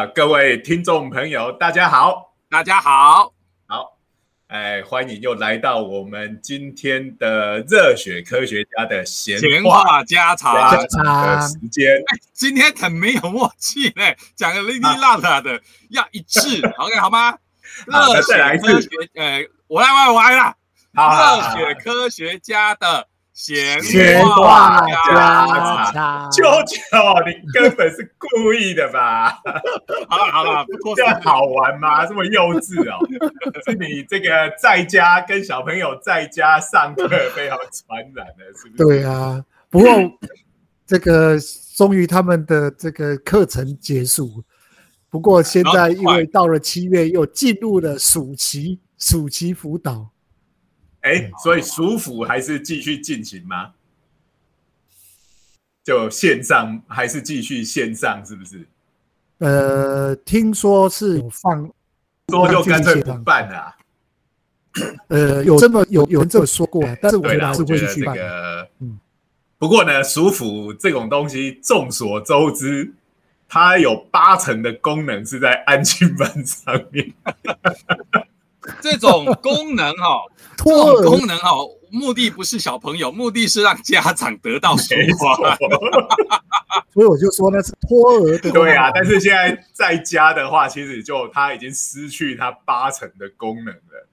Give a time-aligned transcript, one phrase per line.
[0.00, 3.34] 啊，各位听众朋友，大家好，大家好，
[3.66, 3.98] 好，
[4.46, 10.54] 哎，欢迎又来到我们今天的热血科学家的闲闲话话家常。
[10.54, 10.88] 的
[11.42, 12.02] 时间。
[12.32, 17.36] 今天很没有默契嘞，讲个哩哩啦啦的，要一致， OK 好吗？
[17.84, 20.56] 热血科学，哎，我来，我来，我来啦！
[20.94, 23.06] 好好热好血科学家的
[23.42, 25.90] 闲闲话话家。
[25.94, 26.76] 常，舅舅，
[27.26, 29.30] 你根本是故意的吧？
[30.10, 32.04] 好了好了，不过这样好玩吗？
[32.04, 33.00] 这么幼稚哦！
[33.64, 34.28] 是你这个
[34.60, 38.84] 在家跟小朋友在家上课被他们传染了，是不是？
[38.84, 39.42] 对啊。
[39.70, 39.88] 不过
[40.86, 41.38] 这个
[41.74, 44.44] 终于他们的这个课程结束，
[45.08, 50.10] 不过现在因为到了七月，又进入了暑期暑期辅导。
[51.02, 53.72] 哎，所以暑辅还是继续进行吗？
[55.82, 58.66] 就线上还是继续线上，是不是？
[59.38, 61.70] 呃，听说是有放，
[62.28, 63.76] 说就干脆不办了啊。
[65.08, 68.14] 呃，有这么有有人这么说过，但是我觉得还是会去办。
[68.14, 69.00] 个，嗯
[69.58, 72.92] 不过呢，舒服这种东西，众所周知，
[73.48, 77.12] 它有八成的功能是在安静班上面。
[78.80, 80.22] 这种功能哈，
[80.56, 81.50] 这托功能哈，
[81.90, 85.56] 目的不是小朋友，目的是让家长得到舒缓。，
[86.92, 88.50] 所以我就说那是托儿的。
[88.50, 88.90] 对啊。
[88.94, 94.08] 但是现在在家的话，其实就它已经失去它八成的功能了。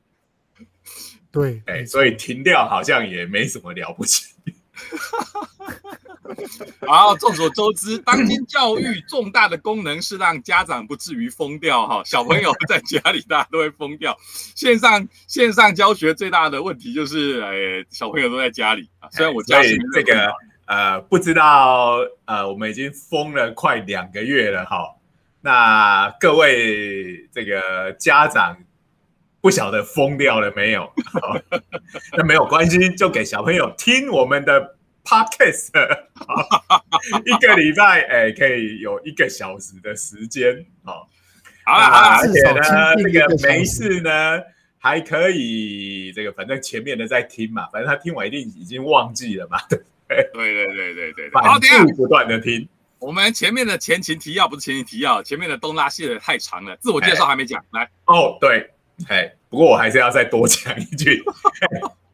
[1.32, 4.34] 对，哎，所以停掉好像也没什么了不起。
[6.81, 14.16] 然后众所周知，当今教育重大的功能是让家长不至于疯掉哈，小朋友在家里大家都会疯掉。
[14.55, 19.10] 线上线上教学最大的问题就是，哎，小朋友都在家里啊。
[19.11, 20.32] 虽然我家所以是这个
[20.66, 24.95] 呃，不知道呃，我们已经封了快两个月了哈。
[25.42, 28.58] 那各位这个家长
[29.42, 30.81] 不晓得疯掉了没有？
[31.05, 31.37] 好
[32.17, 35.70] 那没有关系，就给小朋友听我们的 podcast，
[37.25, 41.08] 一个礼拜哎可以有一个小时的时间哦。
[41.65, 44.09] 好了好了，而且呢，这个个没事呢，
[44.80, 49.77] 还可以这个，反正前面的在听嘛，反正他听完一定已经忘记了嘛， 对
[50.08, 50.30] 对？
[50.33, 52.67] 对对对对反复不断的听。
[52.99, 58.69] 我们前面的前情提要不是前情提要，前面的东拉西的太长了，自我介绍还没讲，来，哦，对，
[59.08, 61.24] 哎，不过我还是要再多讲一句，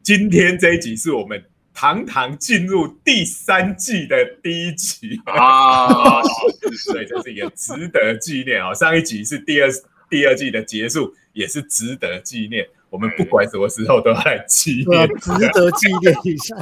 [0.04, 1.42] 今天这一集是我们
[1.74, 6.22] 堂堂进入第三季的第一集啊，
[6.86, 8.74] 所以这是一个值得纪念哦。
[8.74, 9.70] 上一集是第二
[10.10, 12.68] 第二季的结束，也是值得纪念。
[12.90, 15.08] 我们不管什么时候都要来纪念。
[15.20, 16.56] 值得纪念一下。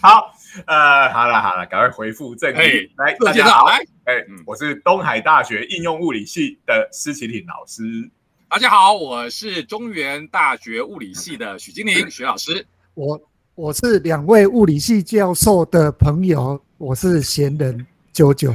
[0.00, 0.32] 好，
[0.64, 2.90] 呃，好了好了，赶快回复正哎题。
[2.96, 3.74] 来，大家好，来，
[4.04, 8.08] 哎嗯，我是东海大学应用物理系的施启挺老师。
[8.50, 12.64] 大家好，我是中原大学物理系的许金玲 许老师。
[12.94, 13.20] 我
[13.54, 18.50] 我是两位物理系教授的朋友，我是闲人九九。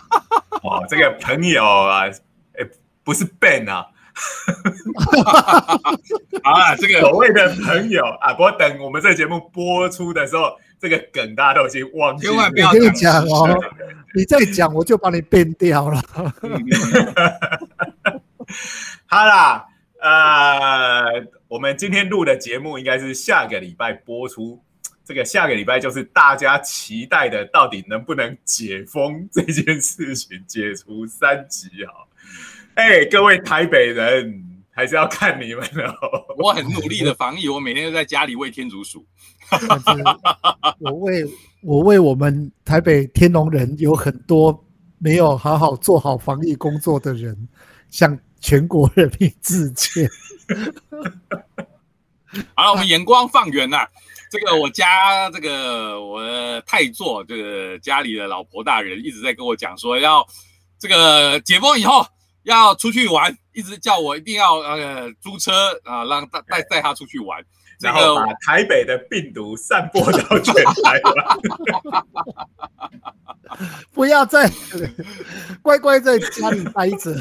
[0.64, 2.06] 哦，这个朋友啊，
[2.54, 2.66] 哎，
[3.04, 3.86] 不是 Ben 啊，
[6.42, 8.32] 啊，这个所谓的朋友啊。
[8.32, 12.32] 不过等我们这个节目播出的时候，这个梗大家都已经忘记了。
[12.32, 13.54] 千万不要讲讲哦
[14.14, 16.02] 你再讲我就把你变掉了。
[19.06, 19.66] 好啦，
[20.00, 24.62] 呃，我们今天录的节目应该是下个礼拜播出。
[25.04, 31.92] 这个下个礼拜就是大家期待的，到底能不能解封这件事情，解除三级啊。
[32.74, 35.94] 哎，各位台北人，还是要看你们哦。
[36.38, 39.06] 我很努力的防疫，我每天都在家里喂天竺鼠。
[40.80, 41.24] 我为
[41.62, 44.66] 我为我们台北天龙人有很多
[44.98, 47.48] 没有好好做好防疫工作的人，
[47.90, 50.08] 向全国人民致歉。
[52.54, 53.90] 好了，我们眼光放远了。
[54.30, 60.24] 这个我家这个我的太座，这个家里的老婆大人一直在跟我讲说，要
[60.78, 62.06] 这个解封以后
[62.44, 65.52] 要出去玩，一直叫我一定要呃租车
[65.82, 67.44] 啊，让带带带他出去玩。
[67.80, 70.54] 然后把台北的病毒散播到全
[70.84, 71.14] 台湾。
[73.92, 74.48] 不要再
[75.60, 77.20] 乖乖在家里待着。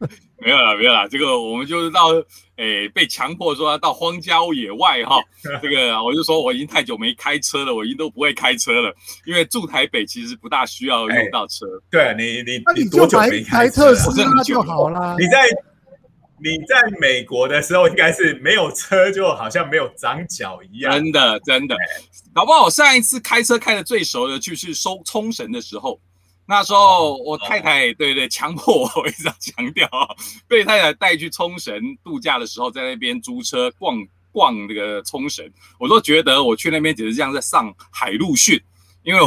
[0.38, 1.08] 没有了，没有了。
[1.08, 2.08] 这个我们就是到
[2.56, 5.18] 诶被强迫说要到荒郊野外哈。
[5.62, 8.94] 这个我就说我已经太久没开车了，我已经都不会开车了，
[9.24, 11.66] 因为住台北其实不大需要用到车。
[11.90, 13.94] 对啊你你那你多就买久没一台开车了？
[13.94, 15.16] 特斯拉就好啦。
[15.18, 15.46] 你在
[16.42, 20.92] 你在美国的时候，应该是没有车，就好像没有长脚一样。
[20.92, 21.74] 真的真的，
[22.34, 25.98] 搞不好我上一次开车开的最熟的就是收冲绳的时候，
[26.46, 30.08] 那时候我太太对对强迫我， 我一直要强调啊，
[30.46, 31.74] 被太太带去冲绳
[32.04, 33.96] 度假的时候，在那边租车逛
[34.30, 35.48] 逛那个冲绳，
[35.78, 38.60] 我都觉得我去那边简直像在上海陆训，
[39.04, 39.26] 因为我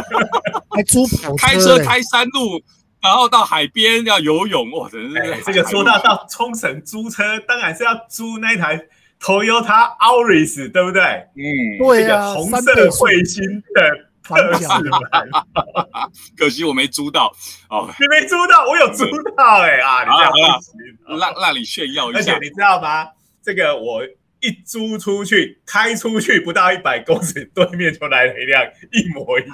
[0.74, 2.62] 还租跑开车开山路，
[3.02, 8.80] 然后到海边要游泳，哇，真的是这个说到到冲绳租车，当然是要租那台
[9.20, 11.02] Toyota Auris，对不对？
[11.36, 13.42] 嗯，对啊，这个红色彗星
[13.74, 14.07] 的。
[14.36, 15.28] 特仕版，
[16.36, 17.32] 可惜我没租到
[17.70, 17.88] 哦。
[17.98, 19.04] 你没租到，我有租
[19.36, 20.04] 到哎啊！
[20.04, 22.18] 你这样不行，让让你炫耀一下。
[22.18, 23.06] 而且你知道吗？
[23.42, 24.02] 这个我
[24.40, 29.50] 一租出去，开出去不到一百公尺，对面就来了一辆一模一样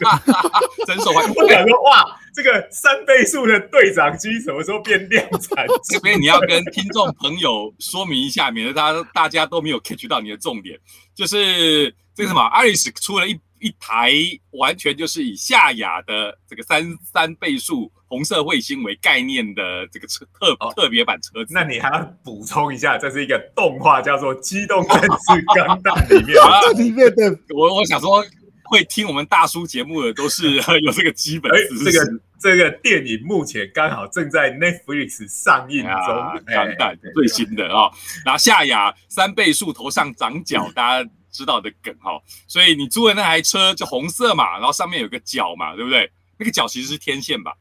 [0.00, 0.34] 的，
[0.86, 1.24] 真手环。
[1.34, 5.66] 我想说，哇，这个三倍速的队长机什么时候变量产？
[5.88, 10.78] 这边你要跟听众朋友说明一下，免得大家大家都没有 catch 到你的重点，
[11.14, 13.38] 就是这个什么，阿里斯出了一。
[13.60, 14.12] 一台
[14.50, 26.36] 完全就是以夏雅的这个三三倍速红色卫星为概念的这个车特特别版车子，那你还要补充一下，这是一个动画叫做《机动战士钢弹》里面
[26.76, 27.38] 里面的。
[27.54, 28.24] 我我想说，
[28.64, 31.84] 会听我们大叔节目的都是 有这个基本知识。
[31.84, 37.90] 这个这个电影目前刚好正在 Netflix 上映中，钢弹最新的啊。
[38.24, 41.10] 然后夏雅三倍速头上长角， 大家。
[41.36, 46.10] 知道的梗哈，所以你租的那台车就红色嘛，然后上面有个角嘛，对不对？
[46.38, 47.52] 那个角其实是天线吧？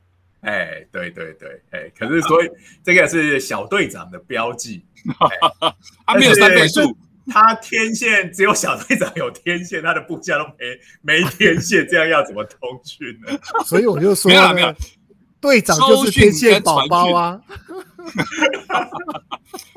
[0.42, 2.50] 哎，对对对，哎，可是所以
[2.83, 4.86] 这个是小队长的标记，
[6.06, 6.95] 他 没有三倍数，
[7.27, 13.38] 他天线只有小队长有天线，他的部下都没没天线，这样要怎么通讯呢？
[13.66, 14.75] 所以我就说，没有没有，
[15.42, 17.42] 队长就是天线宝宝啊。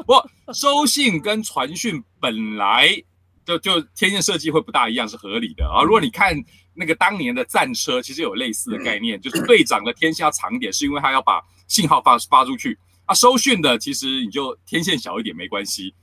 [0.05, 3.03] 不，收信跟传讯本来。
[3.49, 5.83] 就就天线设计会不大一样是合理的啊。
[5.83, 6.37] 如果你看
[6.75, 12.79] 那个当年的战车，其实有类似的概念，就是队长的天线要长一点，是因为他要把信号发发出去。
[13.07, 15.95] 啊，收讯的其实你就天线小一点没关系，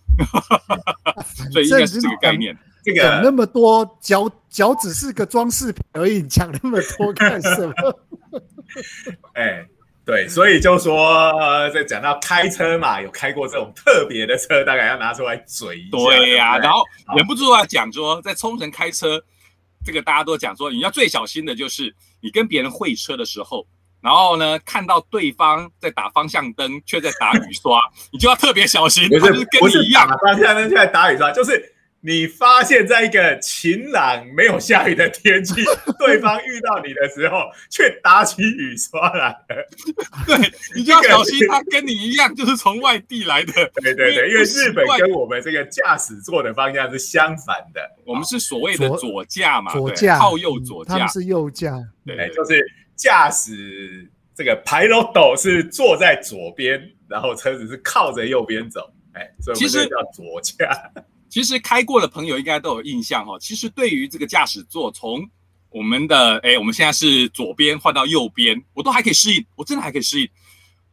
[1.54, 2.58] 所以应该是这个概念。
[2.84, 7.74] 这个讲那么多，脚脚只是个装饰品而已，讲那么多干什么？
[9.36, 9.68] 哎。
[10.06, 11.34] 对，所以就说，
[11.74, 15.98] 在讲到开车嘛，有开过这种特别的车，大概要拿出来嘴一下。
[15.98, 16.84] 对呀，然后
[17.16, 19.20] 忍不住要讲说，在冲绳开车，
[19.84, 23.66] 这个大家都讲说，你要最小心的就是你跟别人会车的时候，
[24.00, 27.82] 然后呢看到对方在打方向灯，却在打雨刷，
[28.12, 29.10] 你就要特别小心。
[29.10, 31.75] 不是跟你一样，打方向灯却在打雨刷，就是。
[32.06, 35.56] 你发现，在一个晴朗、没有下雨的天气，
[35.98, 39.68] 对方遇到你的时候，却打起雨刷来了。
[40.28, 40.38] 对，
[40.76, 43.54] 你就要小心，他跟你一样，就是从外地来的。
[43.82, 51.74] 对对对，因为日本跟我们这个驾驶座的方向是相反的，我们是所谓的左驾嘛，左驾靠右左驾，他们是右驾。
[52.06, 52.64] 对，就是
[52.96, 56.80] 驾驶这个排楼斗是坐在左边，
[57.10, 58.94] 然后车子是靠着右边走。
[59.14, 60.92] 哎，所以我们叫左驾。
[61.36, 63.38] 其实开过的朋友应该都有印象哈。
[63.38, 65.30] 其实对于这个驾驶座，从
[65.70, 70.30] 我们的哎，我们现在是左边换到右边，我都还可以适应，我真的还可以适应。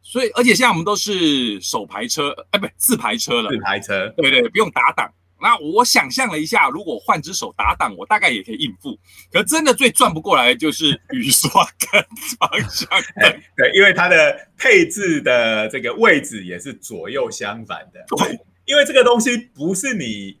[0.01, 3.49] 所以，而且现在我们都是手排车，哎，不，自排车了。
[3.51, 5.09] 自排车，对对，不用打档。
[5.41, 8.99] 那我想象了一下，如果换只手打档，我大概也可以应付。
[9.31, 11.49] 可真的最转不过来就是雨刷
[11.89, 12.05] 跟
[12.37, 13.41] 方向灯。
[13.55, 18.05] 对，因为它的配置的这个位置也是左右相反的。
[18.17, 18.37] 对。
[18.65, 20.37] 因为这个东西不是你，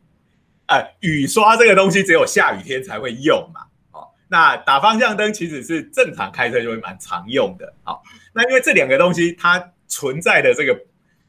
[0.67, 3.61] 呃，雨刷这个东西只有下雨天才会用嘛，
[3.91, 8.01] 哦，那打方向灯其实是正常开车就会蛮常用的，好，
[8.33, 10.79] 那因为这两个东西它存在的这个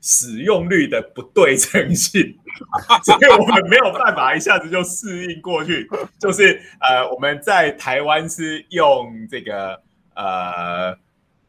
[0.01, 2.39] 使用率的不对称性，
[3.05, 5.89] 所以我们没有办法一下子就适应过去，
[6.21, 9.83] 就是呃，我们在台湾是用这个
[10.15, 10.97] 呃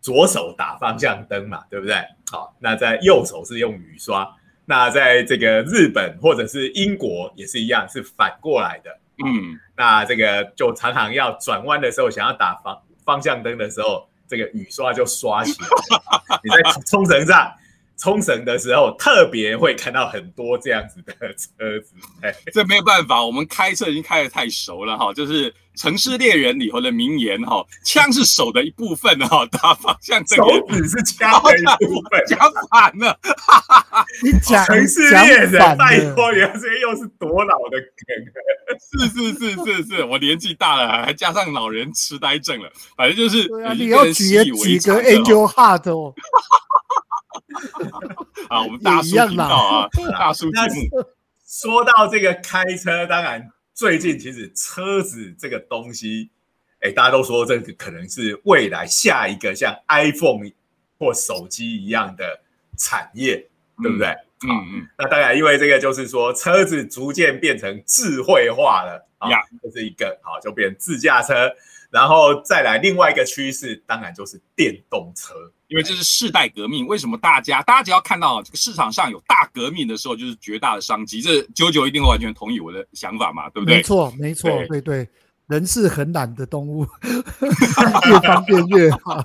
[0.01, 1.95] 左手打方向灯嘛，对不对？
[2.31, 4.27] 好，那在右手是用雨刷。
[4.65, 8.89] 那在这个日本或者是英国也是一样，是反过来的。
[9.23, 15.67] 嗯，那这个就常常要转弯的时候，想要打方方向灯的时候，这个雨刷就刷起来。
[16.43, 17.53] 你在冲绳上
[17.97, 21.93] 冲绳的时候，特别会看到很多这样子的车子。
[22.53, 25.53] 这没有办法，我们开车已经开的太熟了哈，就是。
[25.77, 33.19] 城市猎人里头的名言哈，枪是手的一部分哈，打方向灯手指是枪的一部分，讲反了，
[34.23, 38.15] 你讲城市猎人拜托，原来这些又是多老的梗，
[38.79, 43.45] 是是是是是，我年纪大了，还加上老人痴呆症了，反正就是
[43.77, 46.15] 你要举举个 Angel Heart 哦，
[48.49, 51.05] 啊，我们大叔频道啊， 大叔节目，
[51.47, 53.51] 说到这个开车，当然。
[53.73, 56.29] 最近其实车子这个东西，
[56.79, 60.49] 哎，大家都说这个可能是未来下一个像 iPhone
[60.97, 62.39] 或手机一样的
[62.77, 63.49] 产业，
[63.83, 64.07] 对不对？
[64.47, 69.27] 嗯嗯，那当然，因为这个就是说车子逐渐变成智慧化了啊，
[69.61, 71.51] 这是一个好，就变自驾车。
[71.91, 76.85] 然后再来另外一个趋势，当然就是电动车，因为这是世代革命。
[76.87, 81.21] 为什么大家大家只要看到这个市场上有大革命的时候，就是绝大的商机。
[81.21, 83.49] 这九九一定会完全同意我的想法嘛？
[83.49, 83.77] 对不对？
[83.77, 85.07] 没错，没错，对对。
[85.47, 86.87] 人是很懒的动物，
[88.09, 89.23] 越方便越好。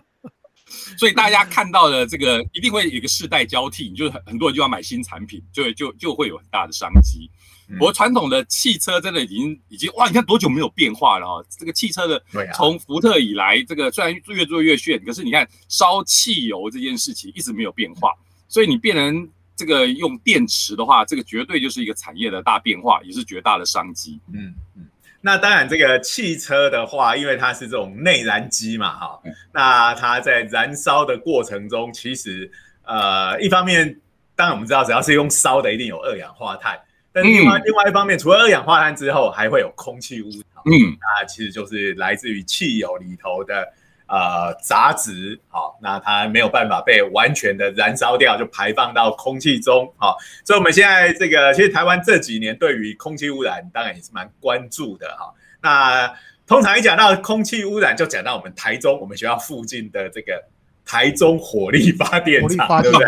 [0.98, 7.30] 所以大家看到的这个一定会有一个世代交替，就是很很多人就要买新产品，就就就会有很大的商机。
[7.78, 11.44] 我传统的汽车真的已经已经哇，你看多久没有变化了哈？
[11.58, 12.22] 这个汽车的
[12.54, 18.14] 从福特以来，这个虽然越做越炫，可是你看烧汽油这件事情一直没有变化。
[18.48, 24.18] 所以你变成这个用电池的话，这个绝对就是一个产业的大变化，也是绝大的商机。
[24.32, 24.86] 嗯嗯。
[25.22, 29.20] 那当然，这个汽车的话，因为它是这种内燃机嘛，哈，
[29.52, 32.50] 那它在燃烧的过程中，其实
[32.84, 34.00] 呃，一方面，
[34.34, 36.80] 当然我们知道，只要是用烧的，一定有二氧化碳。
[37.12, 40.42] 但另外另外一方面，除了二氧化碳之后，还会有空气污染。
[40.66, 43.66] 嗯，那其实就是来自于汽油里头的
[44.06, 55.32] 呃杂质，好，那它没有办法被完全的燃烧掉，就排放到空气中，好，所以我们现在这个其实台湾这几年对于空气污染当然也是蛮关注的，哈。
[55.62, 56.14] 那
[56.46, 60.44] 通常一讲到空气污染，就讲到我们台中我们学校附近的这个。
[60.90, 63.06] 台中火力发电厂，对不对？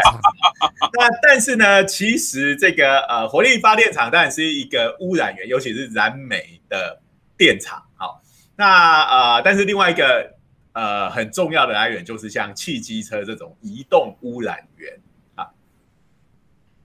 [0.93, 7.01] 那但是呢，其实这个呃火力发电厂当然是一个污染源，尤其是燃煤的
[7.37, 7.83] 电厂。
[7.97, 8.23] 好，
[8.55, 10.33] 那呃，但是另外一个
[10.75, 15.01] 呃很重要的来源就是像汽机车这种移动污染源
[15.35, 15.49] 啊。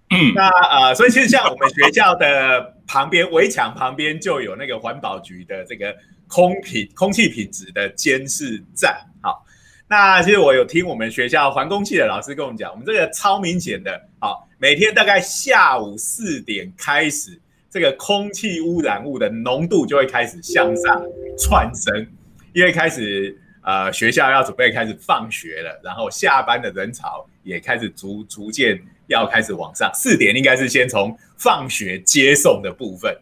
[0.10, 5.96] 嗯，那呃，所以其实像我们学校的旁边围墙旁边就有那个环保局的这个
[6.28, 9.00] 空品空气品质的监视站。
[9.22, 9.46] 好。
[9.90, 17.40] 那其实我有听我们学校环工系的老师跟我们讲，我们这个超明显的，好，每天大概下午四点开始，
[17.70, 21.02] 这个空气污染物的浓度就会开始向上
[21.38, 22.06] 窜升，
[22.52, 28.78] 因为开始呃学校要准备开始放学了，然后下班的人潮也开始逐逐渐
[29.08, 33.18] 要开始往上，四点应该是先从放学接送的部分，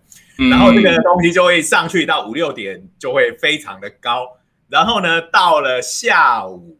[0.49, 4.34] 然后这个东西就会上去到五六点就会非常的高。
[4.67, 6.77] 然后呢，到了下午，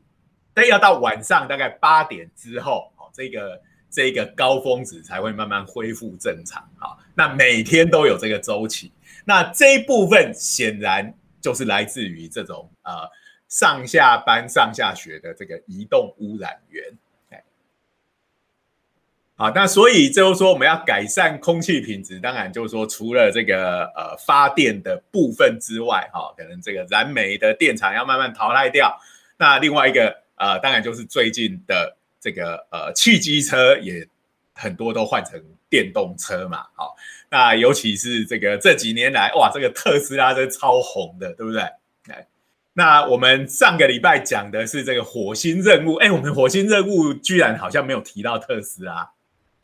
[0.54, 6.68] 但要到晚上大概八点之后，哦，这个这个高峰值才会慢慢恢复正常。
[6.78, 8.92] 好，那每天都有这个周期，
[9.24, 12.92] 那这一部分显然就是来自于这种呃
[13.48, 16.84] 上下班、上下学的这个移动污染源。
[19.38, 28.98] 好，那所以就是说，我们要改善空气品质，当然就是说，除了这个呃发电的部分之外，哈，可能这个燃煤的电厂要慢慢淘汰掉。
[29.38, 34.08] 那另外一个呃，当然就是最近的这个呃汽机车也
[34.54, 35.38] 很多都换成
[35.70, 36.96] 电动车嘛，好，
[37.30, 41.62] 那尤其是这个这几年来，哇，这个特斯拉真超红的，对不对？
[42.08, 42.26] 哎，
[42.72, 49.12] 那我们上个礼拜讲的是这个火星任务，哎，我们火星任务居然好像没有提到特斯拉。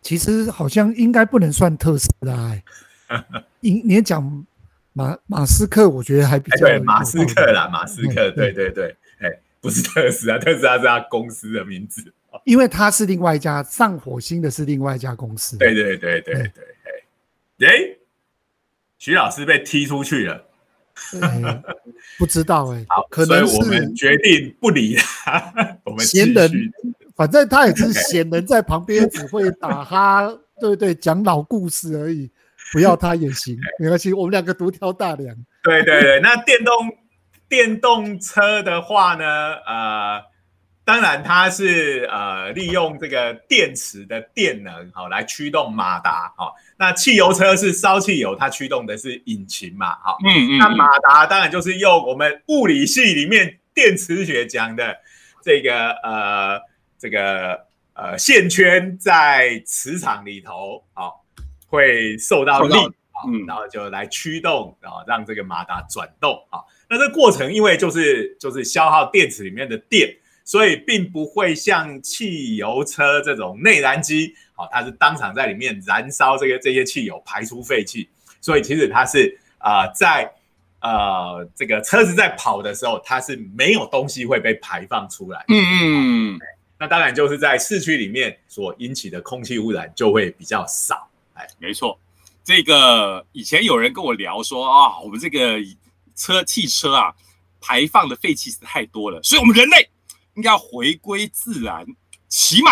[0.01, 2.59] 其实好像应该不能算特斯拉，
[3.61, 4.45] 你你讲
[4.93, 8.51] 马马斯克，我觉得还比较对马斯克啦，马斯克，对。
[8.51, 9.29] 对对，哎，
[9.61, 12.11] 不是特斯拉， 特斯拉是他公司的名字，
[12.45, 16.43] 因为他是另外一家上火星的是另外一家公司，对对对对对，
[17.59, 17.97] 哎，哎，
[18.97, 20.43] 徐老师被踢出去了，
[22.17, 25.53] 不知道哎，好，可能我们决定不理他，
[25.85, 26.71] 我们继续。
[27.21, 30.27] 反正他也是闲人在旁边，只会打哈，
[30.59, 32.27] 对对，讲老故事而已。
[32.73, 35.35] 不要他也行，没关系，我们两个独挑大梁。
[35.61, 36.73] 对对对，那电动
[37.47, 39.23] 电动车的话呢，
[39.67, 40.19] 呃，
[40.83, 46.55] 当然它是呃利用这个电池的电能好来驱动马达好。
[46.79, 50.57] 那汽油车是烧汽油，它驱动的是引擎嘛，好，嗯嗯。
[50.57, 54.97] 那马达当然就是用我们物理系里面电磁学讲的
[55.43, 56.70] 这个呃。
[57.01, 57.59] 这个
[57.93, 61.25] 呃线圈在磁场里头，好
[61.65, 62.75] 会受到力，
[63.27, 78.07] 嗯，然后就来驱动，然后让这个马达转动，好，那这过程因为就是就是消耗电池里面的电，所以并不会像汽油车这种内燃机，好，它是当场在里面燃烧这个这些汽油排出废气，
[78.41, 80.31] 所以其实它是啊在
[80.81, 86.39] 呃这个车子在跑的时候，它是没有东西会被排放出来，嗯嗯。
[86.81, 91.95] 那当然就是在市区里面所引起的空气污染就会比较少，哎，没错。
[92.43, 95.59] 这个以前有人跟我聊说啊，我们这个
[96.15, 97.13] 车汽车啊
[97.61, 99.87] 排放的废气是太多了，所以我们人类
[100.33, 101.85] 应该要回归自然，
[102.27, 102.71] 骑马。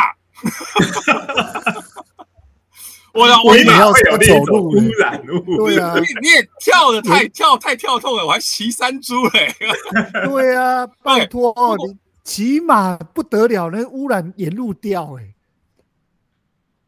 [3.13, 9.55] 我的我也要走路污染物，对啊 你，你也跳的太跳太跳痛了，我还骑山猪嘞。
[10.25, 11.95] 对啊， 拜托哦，你
[12.29, 15.33] 骑马不得了，那污染沿路掉哎、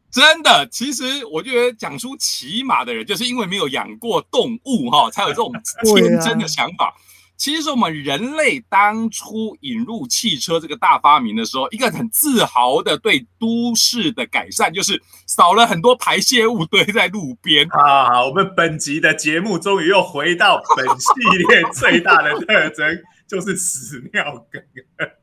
[0.08, 6.94] 真的，其实我觉得讲出骑马的人，就是因为没有养过动物哈，才有这种天真的想法。
[7.36, 17.68] 其实我们人类当初引入汽车这个大发明的时候，一个很自豪的对都市的改善，就是少了很多排泄物堆在路边。
[17.70, 21.10] 好好，我们本集的节目终于又回到本系
[21.48, 22.96] 列最大的特征，
[23.26, 24.62] 就是屎尿梗。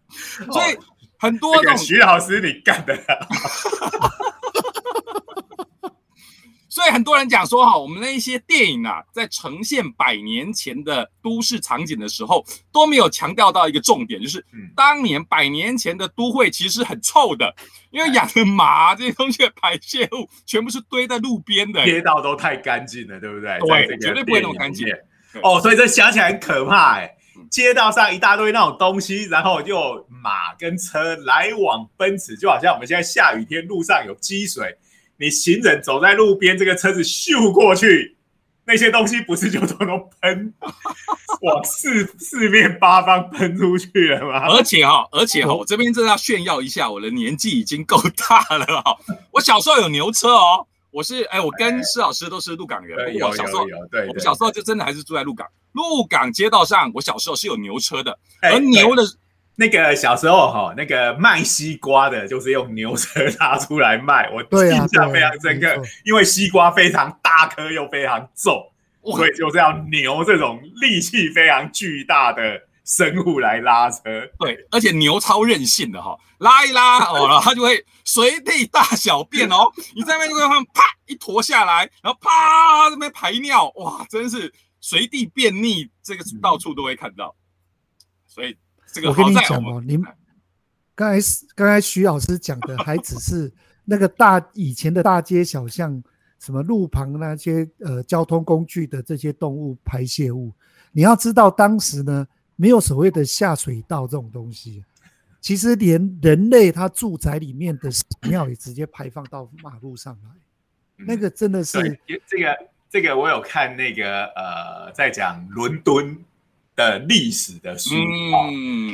[0.51, 0.77] 所以
[1.17, 2.97] 很多徐老师，你干的
[6.71, 14.69] 所以很多人讲说哈，我们那一些电影啊，在呈现百年前的都市场景的时候，都没有强调到一个重点，就是嗯。
[14.75, 17.53] 当年百年前的都会其实很臭的，
[17.89, 21.83] 因为养的马这些东西的排泄物全部是堆在路边的。
[21.83, 23.59] 街道都太干净了，对不对？
[23.87, 24.87] 对绝对不会那么干净。
[25.43, 27.18] 哦，所以这想起来很可怕哎、嗯
[27.49, 34.77] 街道上一大堆那种东西，然后就马跟车来往奔驰，就好像我们现在下雨天路上有积水，
[35.17, 38.17] 你行人走在路边，这个车子咻过去，
[38.65, 40.53] 那些东西不是就都能喷
[41.41, 44.47] 往四四面八方喷出去了吗？
[44.53, 48.97] 而且哈、而且哈、我这边真的要炫耀一下，我的年纪已经够大了哈、
[49.31, 54.09] 我小时候有牛车哦，我是哎，我跟施老师都是鹿港人，我小时候对对。
[54.09, 59.03] 我小时候就真的还是住在鹿港，鹿港街道上，我小时候是有牛车的，哎而牛的
[59.55, 65.67] 那个小时候哈，那个卖西瓜的，就是用牛车拉出来卖，我印象非常深刻
[66.05, 68.71] 因为西瓜非常大颗又非常重，
[69.01, 74.01] 哇所以就是要牛这种力气非常巨大的生物来拉车。
[74.39, 87.35] 对，而且牛超任性的哈、拉一拉哦， 然后它就会随地大小便哦，你在那边就会看啪一坨下来，然后啪这边排尿，哇，真是随地便溺，这个到处都会看到，
[88.25, 88.57] 所以
[88.91, 89.95] 这个我跟你讲哦，你
[90.95, 93.53] 刚才是刚才徐老师讲的还只是
[93.85, 96.01] 那个大以前的大街小巷，
[96.39, 100.51] 什么路旁那些呃交通工具的这些动物排泄物，
[100.91, 102.27] 你要知道当时呢
[102.59, 104.83] 没有所谓的下水道这种东西，
[105.39, 110.29] 其实连人类他住宅里面的屎尿也直接排放到马路上来，
[111.05, 112.57] 那个真的是对，这个
[112.89, 116.17] 这个我有看那个呃，在讲伦敦
[116.75, 117.95] 的历史的书。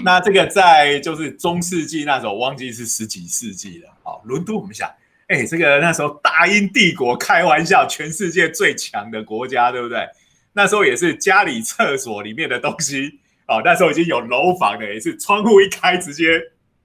[0.04, 3.89] 那这个在就是中世纪那时候，忘记是十几世纪了。
[4.04, 4.88] 好，伦敦我们想，
[5.25, 10.08] 哎，这个那时候大英帝国开玩笑，全世界最强的国家，对不对？
[10.54, 16.41] 那时候也是家里厕所里面的东西，哦，那时候已经有楼房了，也是窗户一开直接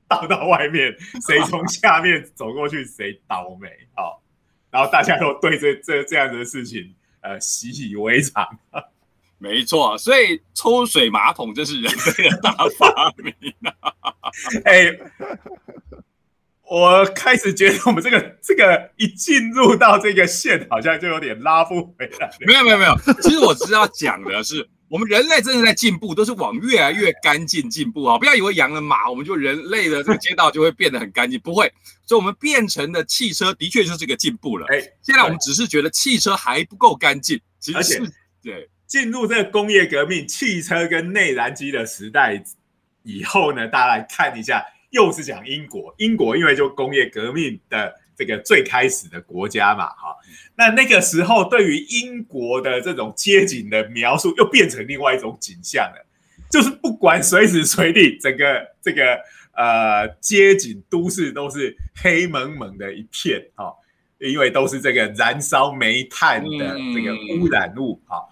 [0.07, 0.95] 倒到外面，
[1.27, 4.23] 谁从下面走过去谁倒霉，好、
[4.71, 8.47] 然后大家都对这这这样子的事情呃习以为常。
[9.43, 13.73] 没错，所以抽水马桶这是人类的大发明啊。
[14.67, 14.95] 哎、
[16.63, 22.37] 我开始觉得我们这个这个一进入到这个线，好像就有点拉不回来了。
[22.41, 28.19] 没有没有没有，其实我只是要讲的是，我们人类真的在进步，都是往越来越干净进步啊！
[28.19, 31.73] 不要以为养了马，我们就人类的这个街道就会变得很干净，不会。
[32.05, 34.67] 所以我们变成的汽车的确就是一个进步了。
[34.69, 42.43] 哎、现在我们只是觉得汽车还不够干净，其实而且是对进入这个工业革命、汽车跟内燃机的时代
[43.05, 45.95] 以后呢，大家来看一下，又是讲英国。
[45.99, 50.15] 英国因为就工业革命的这个最开始的国家嘛，哈，
[50.57, 56.07] 那那个时候对于英国的这种街景的描述，又变成另外一种景象了，
[56.51, 59.19] 就是不管随时随地，整个这个
[59.55, 63.75] 呃街景都市都是黑蒙蒙的一片，哈。
[64.19, 68.23] 因为都是这个燃烧煤炭的这个污染物，哈、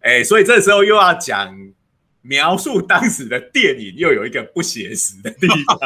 [0.00, 1.56] 哎，所以这时候又要讲
[2.22, 5.78] 描述当时的电影，又有一个不写实的地方。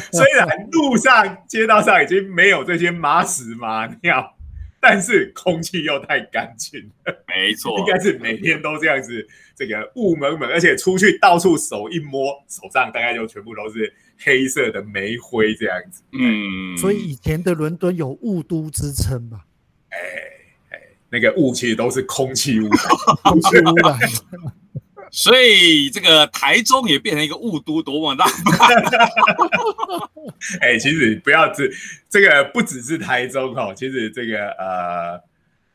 [0.12, 4.36] 虽然路上、街道上已经没有这些马屎马尿，
[4.80, 6.80] 但是空气又太干净。
[7.04, 7.78] 了，没错。
[7.78, 16.02] 应，该是每天都这样子，这个雾蒙蒙，而且出去到处手一摸，手上大概就全部都是黑色的煤灰这样子。
[16.12, 19.42] 嗯，所以以前的伦敦有雾都之称嘛，
[21.12, 22.72] 那个雾其实都是空气污染。
[23.22, 23.98] 空气污染。
[25.14, 28.24] 所以这个台中也变成一个雾都，多么大！
[30.62, 31.70] 哎、其实不要只
[32.08, 35.20] 这个不只是台中哦，其实这个呃，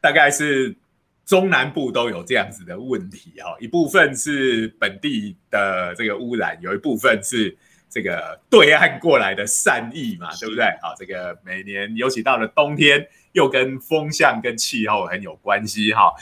[0.02, 0.76] 大概是
[1.24, 7.56] 中南部都有这样子的问题哈，一部分是本地的这个污染，有一部分是
[7.90, 10.66] 这个对岸过来的善意嘛，对不对？
[10.82, 16.14] 好，这个每年尤其到了冬天，又跟风向跟气候很有关系哈。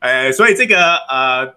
[0.00, 1.54] 呃，所以这个呃，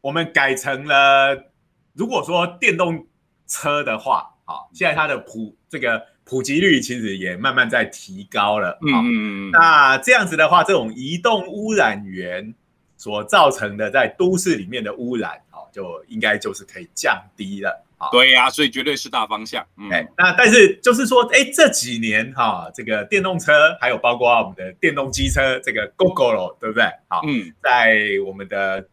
[0.00, 1.50] 我们改成了，
[1.92, 3.06] 如果说电动
[3.46, 8.78] 车的话，好，现在它的普这个普及率其实也慢慢在提高了。
[8.82, 9.50] 嗯嗯嗯。
[9.52, 12.54] 那这样子的话，这种移动污染源
[12.96, 17.84] 所造成的在都市里面的污染，哦，就应该就是可以降低了。
[18.12, 19.66] 对呀，所以绝对是大方向。
[19.90, 26.84] 哎，那但是就是说，哎，这几年哈，这个电动车还有包括我们的电动机车，这个 GoGo 对不对？
[27.08, 28.86] 好，嗯，在我们的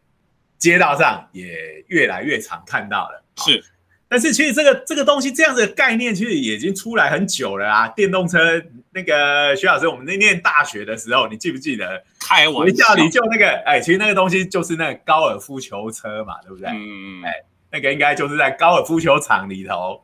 [0.58, 3.24] 街道上也越来越常看到了。
[3.36, 3.62] 是，
[4.08, 7.86] 但是其实这个这个东西这样子的概念，其实已经出来很久了啊。
[7.88, 12.02] 电动车那个徐老师，我们那念大学的时候，你记不记得？
[12.18, 16.68] 开玩笑，你就那个，哎，其实那个东西就是那个高尔夫球车嘛，对不对？
[16.70, 17.32] 嗯嗯，哎。
[17.76, 20.02] 那个应该就是在高尔夫球场里头，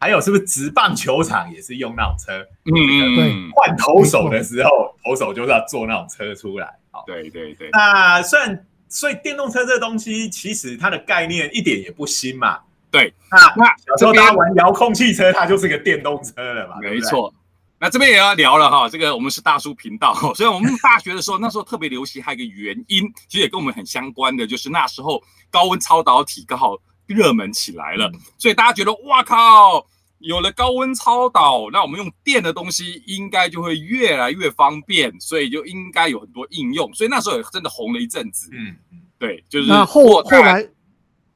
[0.00, 2.40] 还有是不是直棒球场也是用那种车？
[2.64, 6.66] 嗯嗯对，换投手的时候，投手就是要坐那种车出来。
[6.90, 7.68] 好，对对对。
[7.72, 12.60] 那算所以电动车这东西，其实它的概念一点也不新嘛。
[12.90, 16.76] 对，那那小时候大家玩遥控汽车，它就是个电动车了嘛。
[16.80, 17.34] 没错。
[17.78, 26.78] 那这边也要聊了哈，这个我们是大叔频道，所以我们大学的时候，那时候特别流行，还有一个原因，其实也跟我们很相关的，就是那时候高温超导体刚好。
[27.06, 29.86] 热门起来了，所以大家觉得哇靠，
[30.18, 36.92] 有了高温超导，那我们用电的东西应该就会越来越方便，所以就应该有很多应用。
[36.94, 38.48] 所以那时候也真的红了一阵子。
[38.52, 40.66] 嗯嗯，对，就是那后后来，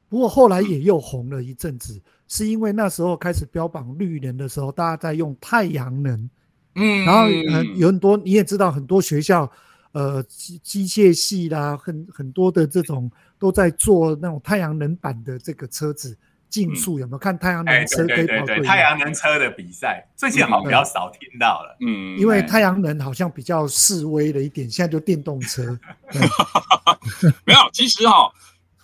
[0.09, 6.29] 不过后来也又红了一阵子，是因为那时候开始标榜绿能的时候，大家在用太阳能。
[6.75, 9.51] 嗯，然后很有很多你也知道，很多学校。
[9.97, 16.15] 呃，机机械系啦，很很多的这种都在做那种太阳能板的这个车子
[16.49, 21.75] 竞速，有没有看太阳能车可以跑对太阳能车的比赛，最近好像比较少听到了。
[21.81, 25.79] 嗯，因为太阳能好像比较示威了一点，现在就电动车。
[27.43, 28.31] 没有，其实哈。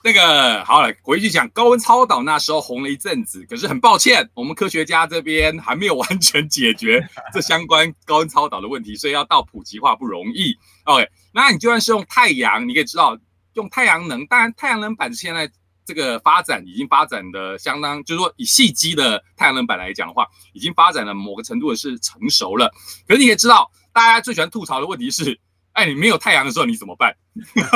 [0.05, 10.57] 那个好了，回去讲高温超导那时候红了一阵子，可是很抱歉，我们科学家这边还没有完全解决这相关高温超导的问题，所以要到普及化不容易。
[10.83, 13.17] OK，那你就算是用太阳，你可以知道
[13.53, 15.51] 用太阳能，当然太阳能板现在
[15.85, 22.71] 这个发展已经发展的相当，就是说以细机的太阳能板来讲的话，已经发展了某个程度是成熟了。
[23.07, 25.39] 可是你也知道，大家最喜欢吐槽的问题是。
[25.73, 27.15] 哎，你没有太阳的时候你怎么办？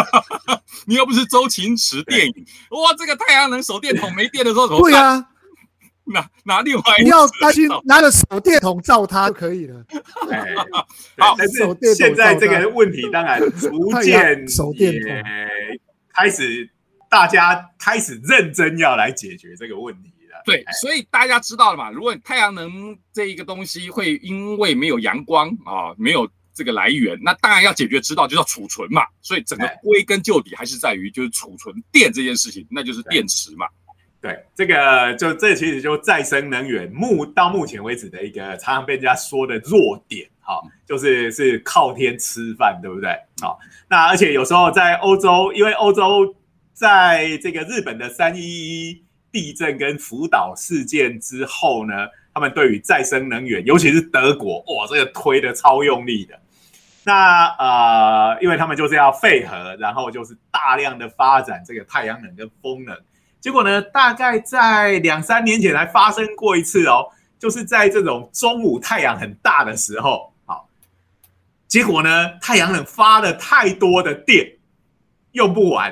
[0.86, 5.26] 你又不是周星驰电影，哇，这个太阳能手电筒没电的时候怎么办？
[6.14, 9.86] 拿拿另外你要担心拿着手电筒照它就可以了。
[11.18, 15.12] 好，但是现在这个问题当然逐 渐手电筒
[16.14, 16.70] 开始，
[17.10, 20.42] 大家开始认真要来解决这个问题了。
[20.46, 21.90] 对，所以大家知道了嘛？
[21.92, 26.30] 如果太阳能这一个东西会因为没有阳光啊，没有。
[26.58, 29.04] 这个来源，那当然要解决之道，就叫储存嘛。
[29.22, 33.68] 所以整个归根究底还是在于就是储存电这件事情，那就是电池嘛。
[34.28, 43.18] 对，这个就这其实就再生能源目到目前为止的一个常常被人家说的弱点，哈，就是是靠天吃饭，对不对？
[43.42, 46.36] 好，那而且有时候在欧洲，因为欧洲
[46.74, 51.94] 在这个日本的三一一地震跟福岛事件之后呢，
[52.34, 56.38] 他们对于再生能源，尤其是德国，哇，这个推的超用力的。
[57.06, 62.94] 那呃，因为他们就是要废核，然后就是大量的发展这个太阳能跟风能，
[63.40, 67.08] 结果呢，大概在两三年前还发生过一次哦，
[67.40, 70.68] 就是在这种中午太阳很大的时候，好，
[71.68, 74.58] 结果呢，太阳能发了太多的电，
[75.32, 75.92] 用不完。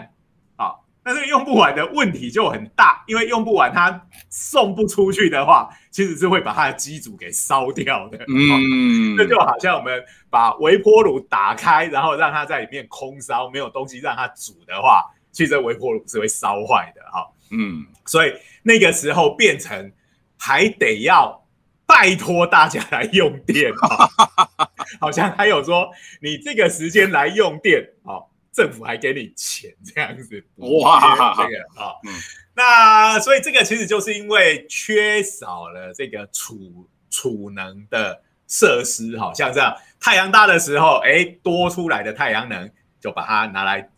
[0.57, 0.75] 啊
[1.07, 8.17] 但是用不完的问题就很大，因为用不完它送不出去的话，其实是会把它的机组给烧掉的。
[8.27, 17.03] 嗯，这就好像我们把微波炉打开，然后让它在里面空烧，没有东西让它煮的话，其实微波炉是会烧坏的。
[17.11, 19.91] 哈，嗯，所以那个时候变成
[20.37, 21.47] 还得要
[21.85, 24.09] 拜托大家来用电啊，
[24.99, 25.89] 好像还有说
[26.21, 28.25] 你这个时间来用电哦。
[28.55, 31.91] 政府还给你钱这样子，哇，这个啊，
[32.53, 43.89] 那所以这个其实就是因为缺少了这个储储能的设施，哈，像这样太阳大的时候，哎，多出来的太阳能就把它拿来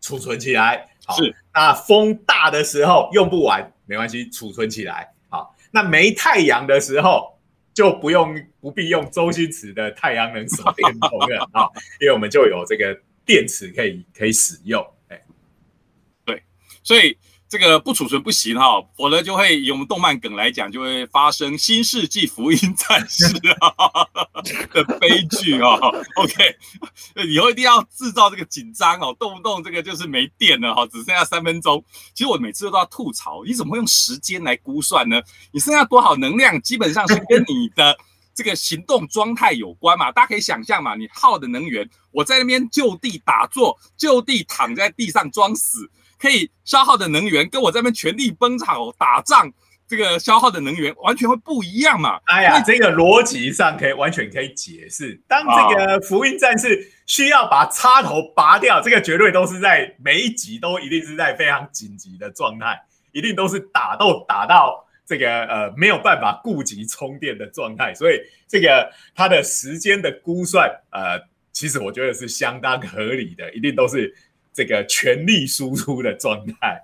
[0.00, 1.34] 储存起来，是。
[1.52, 5.54] 那风大的时候用不完没关系，储存起来，好。
[5.70, 7.38] 那没太阳的时候
[7.74, 11.68] 就不用不必用周星驰的太阳能手电筒了 啊，
[12.00, 12.98] 因为我们就有这个。
[13.26, 14.80] 电池可以可以使用。
[15.08, 15.20] 哎，
[16.24, 16.40] 对，
[16.84, 17.18] 所以。
[17.48, 23.24] 这个不储存不行哈，否则就会以我们动漫梗来讲，就会发生新世纪福音战士
[23.60, 23.70] 啊
[24.74, 25.78] 的悲剧啊。
[26.16, 26.56] OK，
[27.28, 31.84] 以后一定要制造这个紧张哦，动不动这个就是没电了哈，只剩下三分钟。
[32.14, 35.22] 其实我每次都要吐槽，你怎么会用时间来估算呢？
[35.52, 37.96] 你剩下多少能量，基本上是跟你的
[38.34, 40.10] 这个行动状态有关嘛。
[40.10, 45.88] 大家可以想象嘛，你耗的能源，我在那边就地打坐，就地躺在地上装死。
[46.18, 49.52] 可以消耗的能源跟我这边全力奔跑打仗，
[49.86, 52.18] 这个消耗的能源完全会不一样嘛？
[52.24, 55.20] 哎呀，这个逻辑上可以完全可以解释。
[55.28, 62.80] 当这个福音战士需要把插头拔掉，这个绝对都是在每一集都一定是在非常紧急的状态，
[63.12, 71.20] 一定都是打斗打到这个呃没有办法顾及充电的状态，所以这个它的时间的估算，呃，
[71.52, 74.12] 其实我觉得是相当合理的，一定都是。
[74.56, 76.82] 这个全力输出的状态，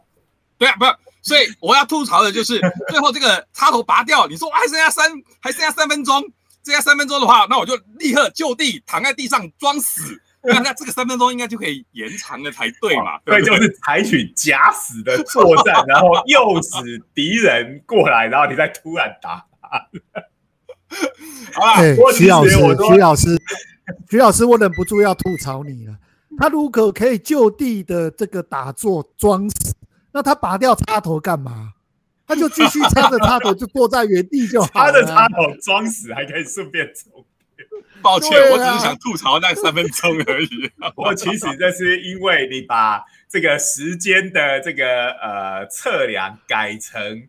[0.59, 6.21] 对啊，不是，所以我要吐槽的就是最后这个插头拔掉，你说还剩下三，还剩下三分钟，
[6.63, 13.19] 剩下三分钟的话，那我就立刻就地躺在地上装死，那 那这个三分钟应该就可以延长了才对嘛？
[13.25, 19.47] 对，就是采取假死的作战，然后诱使敌人过来，然后你再突然打。
[21.55, 23.43] 好了，徐老师，徐老师，
[24.11, 25.97] 徐老师，我忍不住要吐槽你了。
[26.39, 29.75] 他如果可以就地的这个打坐装死，
[30.13, 31.73] 那他拔掉插头干嘛？
[32.27, 34.69] 他就继续插着插头就坐在原地就好。
[34.73, 37.69] 他的插头装死还可以顺便充电。
[38.01, 40.71] 抱歉，我只是想吐槽那三分钟而已。
[40.97, 47.29] 我其实这是因为你把这个时间的这个呃测量改成。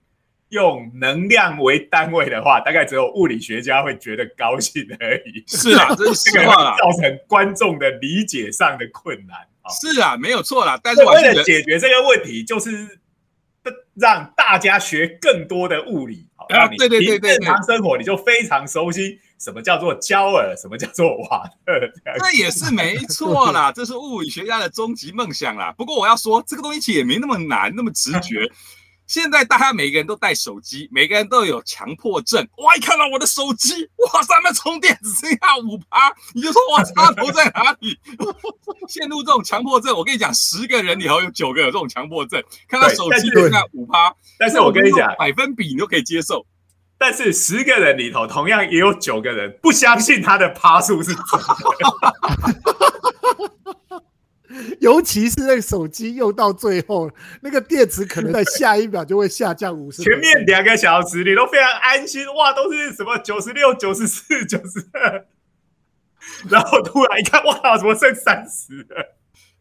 [0.53, 5.43] 用能量为单位的话，大概只有物理学家会觉得高兴而已。
[5.47, 9.37] 是啊， 这是实话造成观众的理解上的困难
[9.81, 10.79] 是啊，没有错啦。
[10.83, 12.99] 但是为了解决这个问题，就是
[13.95, 16.27] 让大家学更多的物理。
[16.49, 21.73] 啊，对对对对，日常生活你就非常熟悉什么叫做焦耳，什么叫做瓦特。
[22.19, 25.73] 这也是没错啦， 这是物理学家的终极梦想啦。
[25.75, 28.47] 不过我要说，这个东西其实也没那么难，那么直觉。
[29.13, 32.41] 现在大家每个人都带手机，每个人都有强迫症。
[32.57, 37.95] 哇，一看到我的手机，哇，上面充电只剩下五趴，你就说我插头在哪里？
[38.89, 44.11] 陷入这种强迫症，我跟你讲，十个人里头有九个有这种强迫症，看到手机剩下五趴。
[44.39, 46.43] 但是我跟你讲，百分比你都可以接受。
[46.97, 52.62] 但是十个人里头，同样也有九个人不相信他的趴数是真的。
[54.79, 57.09] 尤其是那个手机用到最后，
[57.41, 60.03] 那个电池可能在下一秒就会下降五十。
[60.03, 65.25] 前面两个小时你都非常安心，哇，都是什么九十六、九十四、 九十二，
[66.49, 68.85] 然后突然一看，哇，怎么剩三十？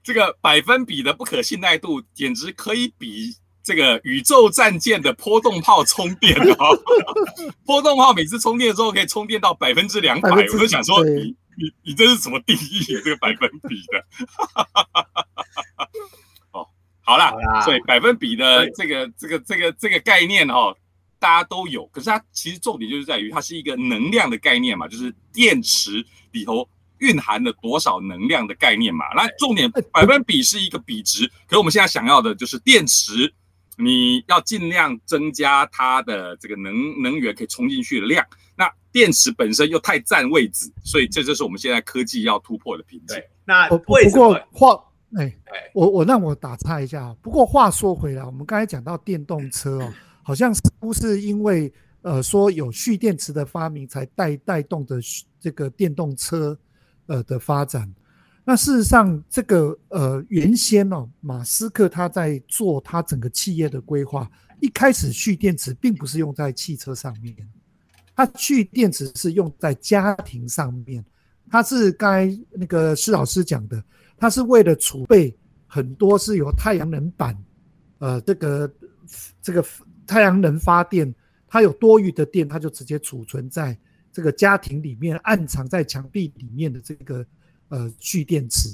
[0.02, 6.78] 这个百分比的不可信赖度，简直可以比这个宇宙战舰的波动炮充电哦！
[7.64, 11.36] 波动炮每次充电之后可以充电到百分之两百，我就想说你。
[11.56, 14.04] 你你这是什么定义这个百分比的？
[16.52, 16.66] 哦，
[17.00, 17.32] 好啦，
[17.64, 20.76] 所以百分比的这个这个这个这个概念哦，
[21.18, 21.86] 大家都有。
[21.86, 29.04] 可是它其实重点就是在于它是一个能量的概念嘛，就是电池里头蕴含了多少能量的概念嘛。
[29.14, 33.32] 那重点百分比是一个比值，可是我们现在想要的就是电池，
[33.76, 38.26] 你要尽量增加它的这个能能源可以充进去的量。
[38.62, 43.20] 那电池本身又太占位置，所以这就是我们现在科技要突破的瓶颈。
[43.44, 43.98] 那不过
[44.52, 44.84] 话，
[45.16, 45.34] 哎，
[45.74, 47.12] 我我让我打岔一下。
[47.20, 51.72] 不过话说回来，我们刚才讲到电动车哦，好像似乎是因为
[52.02, 55.00] 呃说有蓄电池的发明，才带带动的
[55.40, 56.56] 这个电动车
[57.06, 57.92] 呃的发展。
[58.44, 67.34] 那事实上，这个呃原先哦，马斯克他在做他整个企业的规划，一开始蓄电池并不是用在汽车上面。
[68.14, 71.04] 它蓄电池是用在家庭上面，
[71.50, 73.82] 它是刚才那个施老师讲的，
[74.16, 75.34] 它是为了储备
[75.66, 77.36] 很多是由太阳能板，
[77.98, 78.72] 呃，这个
[79.40, 79.64] 这个
[80.06, 81.12] 太阳能发电，
[81.48, 83.76] 它有多余的电，它就直接储存在
[84.12, 87.24] 这个家庭里面，暗藏在墙壁里面的这个
[87.68, 88.68] 呃蓄电池，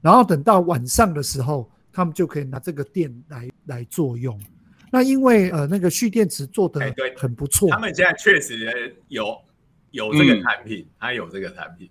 [0.00, 4.36] 然后等到晚上的时候，他们就可以拿这个电来来作用。
[4.94, 9.34] 那因为呃那个蓄电池做的对很不错，他们现在确实有
[9.90, 11.88] 有这个产品，它有这个产品，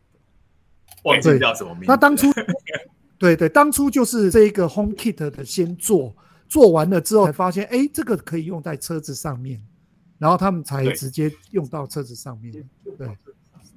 [1.04, 1.86] 忘记叫什么名。
[1.88, 2.32] 那当初
[3.18, 6.16] 对对，当初就是这一个 Home Kit 的先做，
[6.48, 9.60] 做完了之后才发现，哎，这个可以用在车子上面，
[10.20, 12.54] 然后他们才直接用到车子上面。
[13.00, 13.08] 对，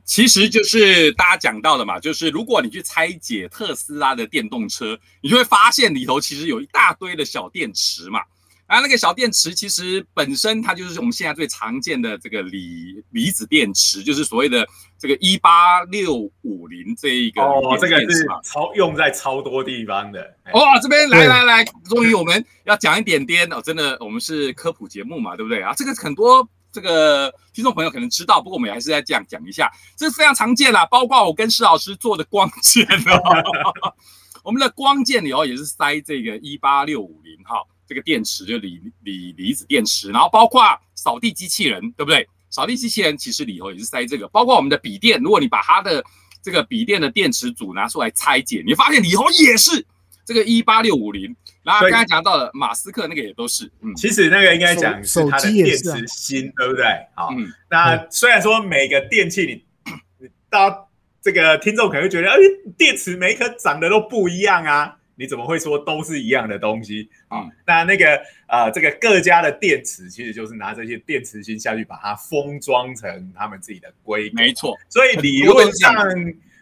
[0.05, 8.21] 其实就是大家讲到的嘛，就是如果你去拆解特斯拉的电动车，你就会发现里头其实有一大堆的小电池嘛。
[8.67, 14.67] 啊，那个小电池其实本身它就是我们现在最常见的这个锂离子电池，就是所谓的
[14.99, 20.23] 这个一八六五零这一个哦，这个是超用在超多地方的。
[20.53, 25.75] 哦，这边来来来，终于我们要讲一点点哦，真的，我们是科普节目嘛，对不对啊？
[25.77, 33.93] 这个很多这个听众朋友可能知道，不过我们还是在这样讲一下，这是非常常见啦，包括我跟施老师做的光剑哦，
[34.43, 37.69] 我们的光剑里哦也是塞这个一八六五零号。
[37.87, 40.63] 这个电池就锂锂离子电池，然后包括
[40.95, 42.27] 扫地机器人，对不对？
[42.51, 46.05] 扫地机器人其实里头也是塞这个，包括我们的笔电，如果你把它的
[46.41, 49.85] 这个笔电的电池组拿出来拆解，你发现里头也是
[50.25, 51.35] 这个一八六五零。
[51.65, 56.85] 然后刚才讲到了马斯克那个也都是，嗯，其实那个应该讲是它的电池芯，对不对？
[57.15, 57.31] 好，
[57.71, 60.91] 那虽然说每个电器你，你到
[61.23, 62.37] 这个听众可能会觉得，哎，
[62.77, 64.97] 电池每一颗长得都不一样啊。
[65.17, 67.47] 你怎么会说都是一样的东西啊？
[67.67, 74.37] 那那个呃，这个各家的电池其实就是拿这些电池芯下去把它封装成他们自己的规格。
[74.37, 75.95] 没错，所以理论上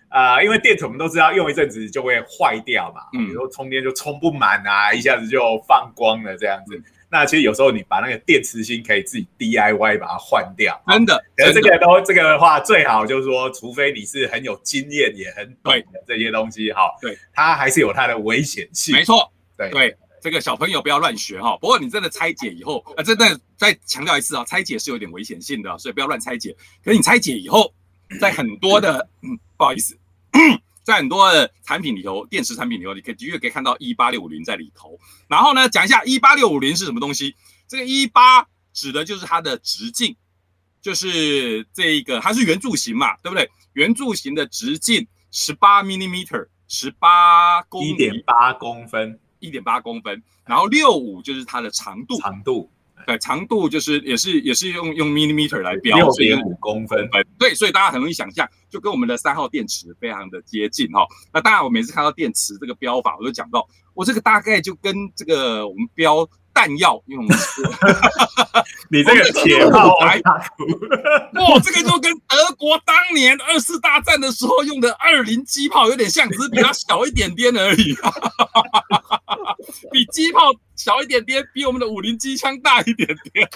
[0.09, 6.83] 啊，因为电池我们都知道用一阵子就会坏掉嘛，比如说充电就充不满啊，一下子就放光了这样子。
[7.13, 11.23] 那其实有时候你把那个电池芯可以自己 DIY 把它换掉，真的。
[11.37, 18.97] 可这个都这个的话，最好就是说，除非你是很有经验也很懂的这些东西哈，对，它还是有它的危险性。
[18.97, 21.55] 没错，对对，这个小朋友不要乱学哈。
[21.59, 26.57] 不过你真的拆解以后，呃，真的再强调一次啊，拆解是有点危险性的，所以不要乱拆解。
[26.83, 27.75] 可是你拆解以后，
[28.19, 29.95] 在很多的，嗯，不好意思。
[30.83, 34.99] 在很多的产品里头，电池产品里头，你可以的确可以看到一八六五零在里头。
[35.29, 37.37] 然后呢，讲一下一八六五零是什么东西。
[37.69, 40.17] 这个一八指的就是它的直径，
[40.81, 43.49] 就是这一个它是圆柱形嘛，对不对？
[43.75, 50.23] 圆柱形的直径十八 millimeter，十八公一点八公分，一点八公分。
[50.45, 52.72] 然后六五就是它的长度，长度。
[53.07, 57.09] 对，长度就是也是也是用用 millimeter 来标，六点五公分。
[57.39, 61.07] 对，所以大家很容易想象，就跟我们的三号电池非常的接近哈。
[61.33, 66.29] 那当然，我每次看到电池这个标法，我就讲到，我这个大概就跟这个我们标。
[66.63, 67.61] 弹药用的是，
[68.89, 77.97] 你这个铁炮来，哇，这个就跟德国当年二次大战的时候用的二零机炮有点像，只是比它小一点点而已，
[79.91, 83.49] 比机炮小一点点，比我们的五零机枪大一点点。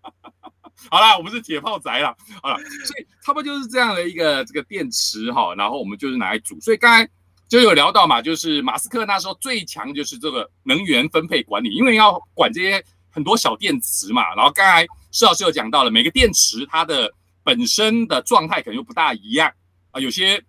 [0.90, 7.08] 好啦，我们是铁炮宅啦，好了，所以差不多就是这样的一个这个电池哈，然后我们就是拿来煮，所以刚才。
[7.48, 14.34] 就有聊到嘛，就是马斯克那时候最强就是这个能源分配管理，因为要管这些很多小电池嘛。
[14.34, 17.10] 然后刚才施老师有讲到了，每个电池它的
[17.42, 19.50] 本身的状态可能又不大一样
[19.92, 20.42] 啊，有些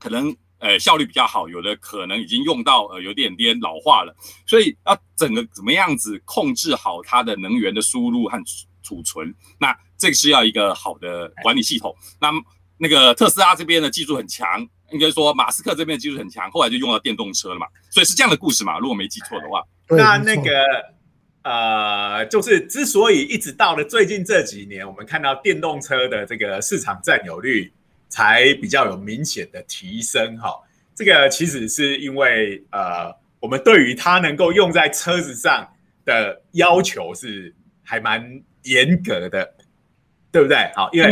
[0.00, 8.42] 可能呃效率比较好，有的可能已经用到呃有点点老化了，所以要整个怎么样子控制好它的能源的输入和
[8.82, 11.96] 储存，那这个是要一个好的管理系统。
[12.20, 12.32] 那
[12.84, 14.68] 那个特斯拉这边的技术很强。
[14.90, 19.60] 应该说，马斯克这边技术很强，后来就用到电动车了嘛，所以是这样的故事嘛，如果没记错的话。
[19.88, 20.52] 那那个
[21.42, 27.72] 呃，就是之所以一直到了最近这几年，我们看到电动车的这个市场占有率
[28.08, 30.54] 才比较有明显的提升哈，
[30.94, 35.66] 这个其实是因为呃，我们对于它能够用在车子上
[36.04, 39.54] 的要求是还蛮严格的，
[40.30, 40.70] 对不对？
[40.76, 41.10] 好，因为。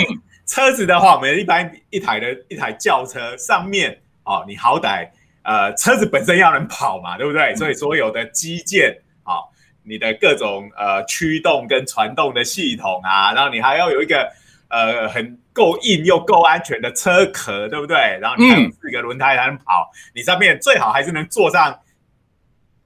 [0.52, 5.08] 车子的话，我们一般一台的一台轿车上面哦，你好歹
[5.44, 7.56] 呃车子本身要能跑嘛，对不对？
[7.56, 9.40] 所以所有的基建啊，
[9.82, 14.30] 你的各种呃驱动跟传动的系统啊，然后你还要有一个
[14.68, 17.96] 呃很够硬又够安全的车壳，对不对？
[18.20, 21.80] 然后你还有四个轮胎才能跑，你上面最好还是能坐上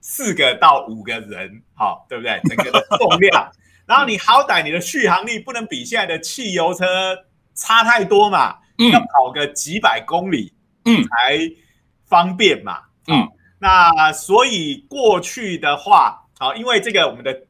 [0.01, 2.41] 四个到五个人，好，对不对？
[2.45, 3.51] 整个的重量，
[3.87, 7.26] 然后你好歹你的续航力不能比现在的汽油车。
[7.57, 8.57] 差太多嘛，
[8.93, 10.53] 要跑个几百公里，
[10.85, 11.41] 嗯，才
[12.07, 13.27] 方便嘛，嗯，
[13.59, 17.43] 那所以过去的话，好，因为这个我们的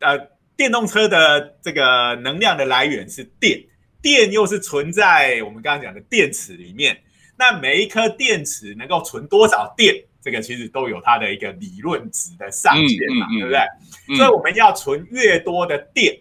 [0.00, 0.18] 呃
[0.56, 3.58] 电动车的这个能量的来源是电，
[4.02, 7.02] 电又是存在我们刚刚讲的电池里面，
[7.36, 14.16] 那每一颗电池能够存多少电，这个其实都有它的一个理论值的上限嘛，对不对？
[14.16, 16.14] 所以我们要存越多的电。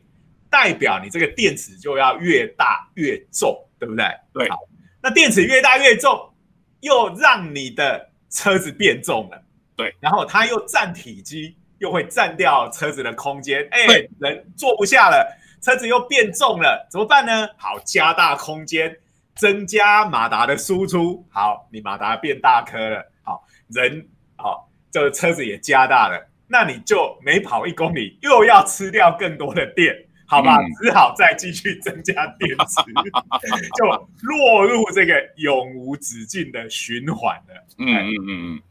[0.54, 4.06] 代表你这个电池就要越大越重，对不对？
[4.32, 4.48] 对。
[4.50, 4.60] 好，
[5.02, 6.32] 那电池越大越重，
[6.82, 9.44] 又让你的车子变重了。
[9.76, 9.96] 对。
[10.00, 13.68] 然后它又占体积，又会占掉车子的空间。
[13.72, 13.88] 哎，
[14.20, 15.28] 人坐不下了，
[15.60, 17.50] 车子又变重了，怎么办呢？
[17.58, 18.96] 好，加大空间，
[19.36, 29.96] 增加马达的输出，好，你马达变大颗了，好，人好，这个车子也加大了，那你就每跑一公里又要吃掉更多的电，
[30.26, 30.58] 好吧？
[30.82, 32.82] 只好再继续增加电池，
[33.78, 33.86] 就
[34.22, 37.54] 落入这个永无止境的循环了。
[37.78, 38.62] 嗯嗯嗯嗯，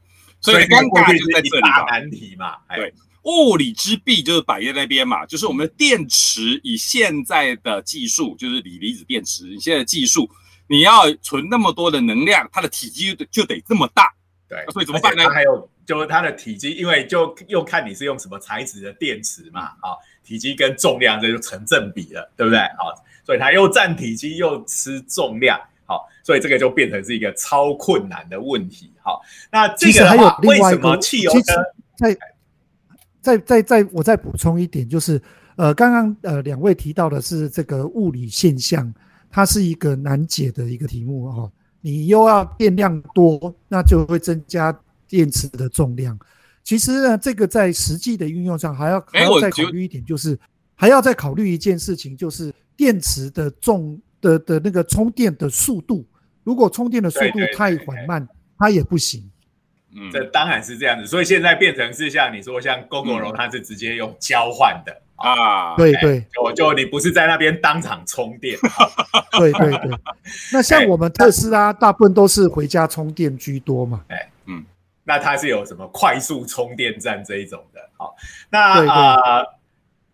[0.40, 2.92] 所以尴尬就在这里大难题嘛，对。
[3.24, 10.28] 物理之弊就是摆在那边嘛，就是我们的电池以现在的技术，就是锂离子电池，你现在的技术，
[10.66, 14.12] 你要存那么多的能量，它的体积就得这么大，
[14.48, 15.30] 对，所以怎么办呢？
[15.30, 22.59] 还有就是它的体积，因为就又看你是用什么材质的电池嘛，啊，体积跟重量这就成正比了，对不对？
[22.78, 28.93] 好，所以它又占体积又吃重量，好，所以这个就变成是一个超困难的问题。
[29.03, 29.20] 好，
[29.51, 31.41] 那这个话为什么汽油呢
[31.97, 32.16] 在？
[33.22, 35.22] 再再再，我再补充一点，就是，
[35.55, 38.93] 呃，刚刚呃两位提到的是这个物理现象，
[39.30, 41.53] 它是一个难解的一个题目哦。
[41.80, 44.76] 你又要电量多，那就会增加
[45.12, 46.18] 电池的重量。
[46.64, 50.38] 其实呢，这个在实际的运用上，还要还要再考虑一点，就是
[50.74, 56.06] 还要再考虑一件事情，就是电池的重的的那个充电的速度，
[56.44, 58.26] 如果充电的速度太缓慢，
[58.58, 59.30] 它也不行。
[59.94, 60.10] 嗯。
[60.10, 65.02] 这当然是这样子，所以现在变成是像你说，像 GoGo 它是直接用交换的。
[65.16, 68.58] 啊，对对，就就你不是在那边当场充电，
[69.38, 69.90] 对对对。
[70.52, 74.04] 那像我们特斯拉，大部分都是回家充电居多嘛，
[75.05, 78.14] 那它是有什么快速充电站这一种的，好，
[78.50, 79.44] 那啊，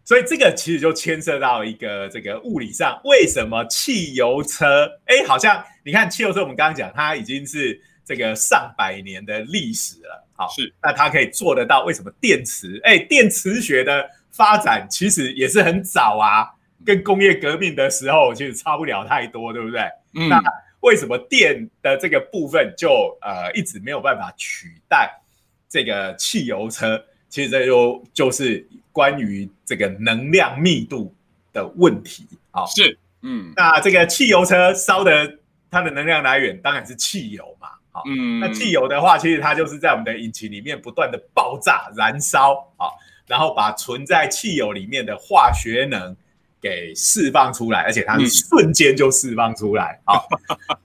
[0.04, 7.80] 所以这个其实就牵涉到一个这个物理上，为什么汽油车，哎，好像你看汽油车，我们刚刚讲它已经是。
[8.08, 11.84] 这个上百年的历史了，好，是那它可以做得到？
[11.84, 12.80] 为什么电池？
[12.82, 16.48] 哎，电池学的发展其实也是很早啊，
[16.86, 19.82] 跟工业革命的时候其实差不了太多，对不对？
[20.14, 20.42] 嗯，那
[20.80, 22.88] 为什么电的这个部分就
[23.20, 25.20] 呃一直没有办法取代
[25.68, 27.04] 这个汽油车？
[27.28, 31.14] 其实这就就是关于这个能量密度
[31.52, 32.64] 的问题啊。
[32.66, 35.38] 是，嗯，那这个汽油车烧的
[35.70, 37.68] 它的能量来源当然是汽油嘛。
[38.06, 42.86] 嗯，那汽油的话，其实它就是在我们的引擎里面不断的爆炸燃烧啊，
[43.26, 46.16] 然后把存在汽油里面的化学能
[46.60, 50.20] 给释放出来，而且它是瞬间就释放出来 啊，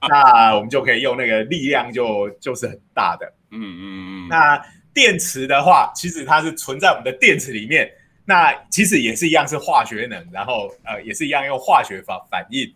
[0.08, 3.26] 那我们就可以用那个力量就就是很大的。
[3.50, 4.28] 嗯嗯嗯。
[4.28, 4.60] 那
[4.92, 7.90] 电池的话，其实它是存在我们的电池里面，
[8.24, 12.72] 那其实也是一样是化学能，然后呃也是一样用化学反反应，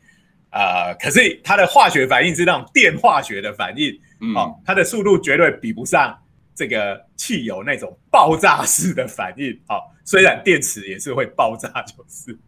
[0.51, 3.93] 呃，可是它的化学反应是那种电化学的反应。
[4.35, 6.19] 哦，它的速度绝对比不上
[6.53, 9.57] 这个汽油那种爆炸式的反应。
[9.69, 12.39] 好，虽然电池也是会爆炸，就是，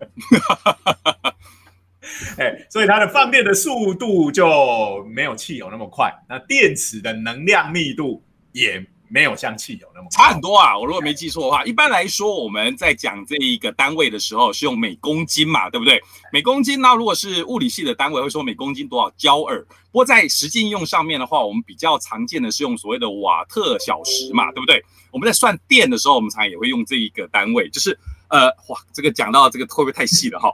[2.40, 6.10] 哎，所以它的放电的速度就没有汽油那么快。
[6.26, 8.86] 那电池的能量密度也。
[9.12, 10.78] 没有像汽油那么差很多啊！
[10.78, 16.00] 我如果没记错的话，一般来说我们在讲这一个单位的时候是用每公斤嘛，对不对？
[16.32, 19.64] 每公斤呢，如果是物理系的单位会说每公斤多少焦耳。
[19.90, 24.80] 不过在实际应用上面的话，我们比较常见的是用所谓的瓦特小时嘛，对不对？
[25.10, 27.98] 我们在算电的时候，我们常常也会用这一个单位，就是
[28.28, 30.52] 呃，哇，这个讲到这个会不会太细了哈？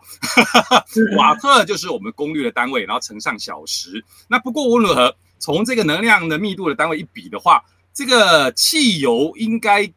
[1.17, 4.05] 瓦特就是我们功率的单位，然后乘上小时。
[4.29, 7.65] 那不过无论如何，从这个能量的密度的单位一比的话。
[7.99, 9.91] 这个汽油应该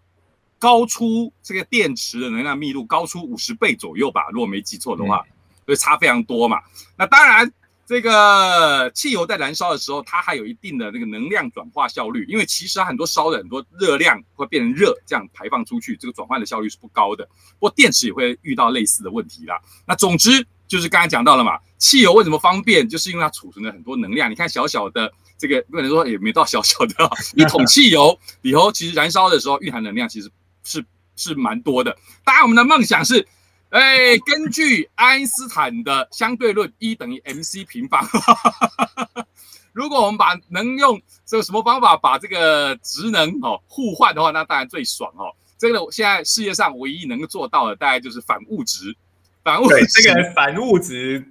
[0.58, 4.30] 高出这个电池的能量密度高出五十倍左右吧？
[4.32, 5.22] 如果没记错的话，
[5.66, 6.62] 所以差非常多嘛。
[6.98, 7.52] 那当然，
[7.90, 17.26] 这个汽油在燃烧的时候，它还有一定的那个能量转化效率，因为其实它很多烧的很多热量会变成热，这样排放出去，这个转换的效率是不高的。
[17.54, 19.60] 不过电池也会遇到类似的问题啦。
[19.88, 24.30] 那总之就是刚才讲到了嘛，汽油为什么方便，就是因为它储存了很多能量。
[24.30, 25.12] 你看小小的。
[25.40, 30.30] 这个不能说也没到小小的 一桶汽油里头，其实燃烧的时候蕴含能量其实
[30.66, 30.84] 是
[31.16, 31.98] 是蛮多的。
[32.26, 33.26] 当然，我们的梦想是，
[33.70, 38.04] 哎，根据爱因斯坦的相对论，E 等于 mc 平方。
[39.74, 45.32] 如果我们把能用这个什么方法把这个职能哦互换的话，那当然最爽哦。
[45.58, 48.96] 这个现在世界上唯一能够做到的，大概就是反物质。
[49.44, 51.24] 反物质，这个反物质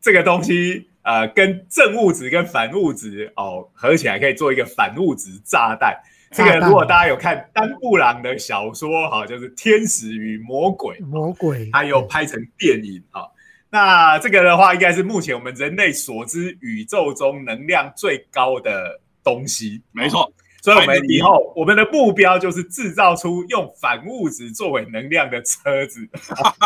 [0.00, 0.88] 这个东西。
[1.02, 6.00] 呃，跟正物质跟反物质哦合起来可以做一个反物质炸弹。
[6.32, 13.30] 这个如果大家有看丹布朗的小说哈，就是《天使与魔鬼》，魔鬼，他有拍成电影哈。
[13.70, 19.82] 那这个的话，应该是目前我们人类所知宇宙中能量最高的东西。
[19.92, 20.32] 没错。
[20.62, 26.08] 所以我们以后我们的目标就是制造出用反物质作为能量的车子。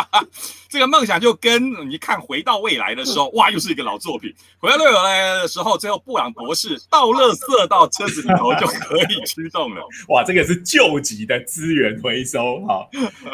[0.68, 4.30] 这个梦想就跟你看《回到未来》的时候， 哇，又是一个老作品。
[4.58, 9.80] 《回到未来》的时候，最后布朗博士倒垃圾到车子里头就可以驱动了。
[10.12, 12.62] 哇，这个是救急的资源回收。
[12.66, 12.90] 好，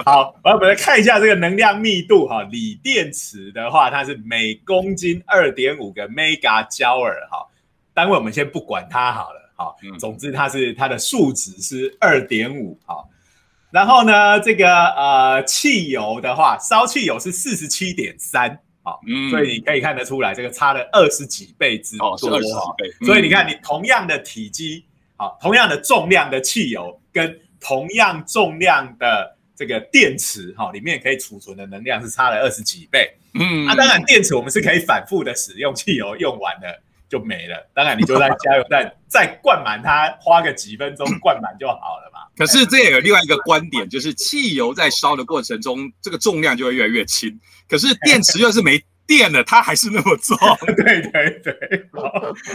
[0.07, 2.29] 好，我们来看一下这个能量密度。
[2.29, 7.27] 哈，锂电池的话，它是每公斤二点五个 mega 焦耳。
[7.29, 7.49] 哈，
[7.93, 9.42] 单位我们先不管它好了。
[9.63, 13.09] 好，总之它是它的数值是二点五，好，
[13.71, 19.01] 然后呢，这个呃汽油的话，烧汽油是四十七点三，好，
[19.31, 24.85] 所以你可以看得出来，这个差了二十几倍之多，是二十几倍，所以你看，你同样的体积，
[25.17, 36.83] 好，同样的重量的汽油跟同样重量的这个电池，哈，里面可以储存的能量是差了二十几倍，嗯，那当然电池我们是可以反复的使用，汽油用完了。
[37.13, 42.21] 就没了，当然你就在加油站再灌满它，花个几分钟灌满就好了嘛。
[42.39, 47.39] 可是这也有另外一个观点，就是汽油在烧的过程中，这个重量就会越来越轻。
[47.69, 50.35] 可是电池又是没电了，它还是那么重。
[50.75, 51.87] 对对对，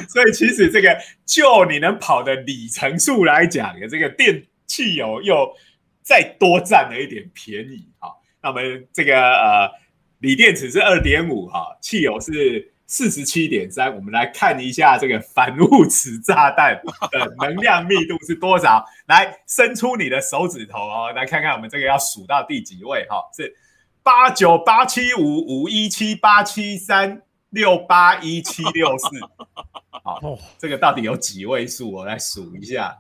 [0.09, 5.55] 所以其实这个就你能跑的里程数来讲，这个电汽油又
[6.01, 7.87] 再多占了一点便宜。
[7.99, 9.69] 好，那我们这个呃
[10.17, 12.73] 锂电池是二点五哈，汽油是。
[12.89, 16.81] 四十七点三，我们来看一下这个反物质炸弹
[17.11, 18.85] 的能量密度是多少？
[19.07, 23.05] 来，伸出你的手指头哦，来看看我们这个要数到第几位？
[23.09, 23.53] 哈，是
[24.01, 29.07] 八九八七五五一七八七三六八一七六四。
[29.91, 30.21] 好，
[30.57, 31.91] 这个到底有几位数？
[31.91, 32.97] 我来数一下。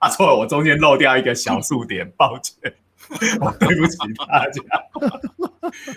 [0.00, 2.74] 啊，错了，我中间漏掉一个小数点，抱歉。
[3.60, 4.62] 对不起大家，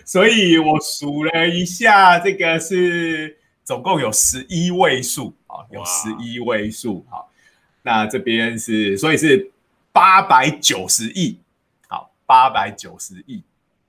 [0.05, 7.05] 所以我数了一下，这个是总共有十一位数啊，有十一位数。
[7.09, 7.31] 好，
[7.81, 9.51] 那这边是，所以是
[9.91, 11.39] 八百九十亿。
[11.87, 13.41] 好，八百九十亿。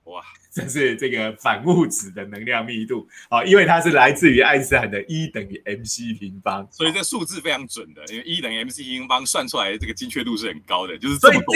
[0.05, 11.55] 哇， 这是这个反物质的能量密度啊，因为它是来自于爱因斯坦的 E 等于 mc 平方，所以这数字非常准的，因为 E 等于 mc 平方算出来的这个精确度是很高的，就是这么多。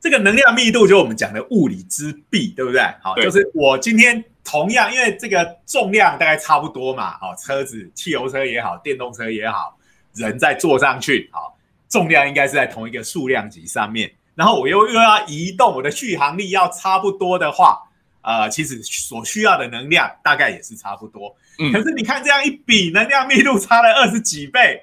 [0.00, 2.80] 这个能量密度就是我们讲的物理之壁，对不对？
[3.02, 9.76] 好，就是我今天同样，因为这个重量大概差不多嘛，好，车子、汽油车也好，电动车也好，
[10.14, 14.10] 人在坐上去，好，重量应该是在同一个数量级上面。
[14.36, 17.82] 然后我又又要移动，我的续航力要差不多的话，
[18.22, 21.34] 呃，其实所需要的能量大概也是差不多。
[21.58, 24.80] 嗯，可是你看这样一比，能量密度差了二十几倍，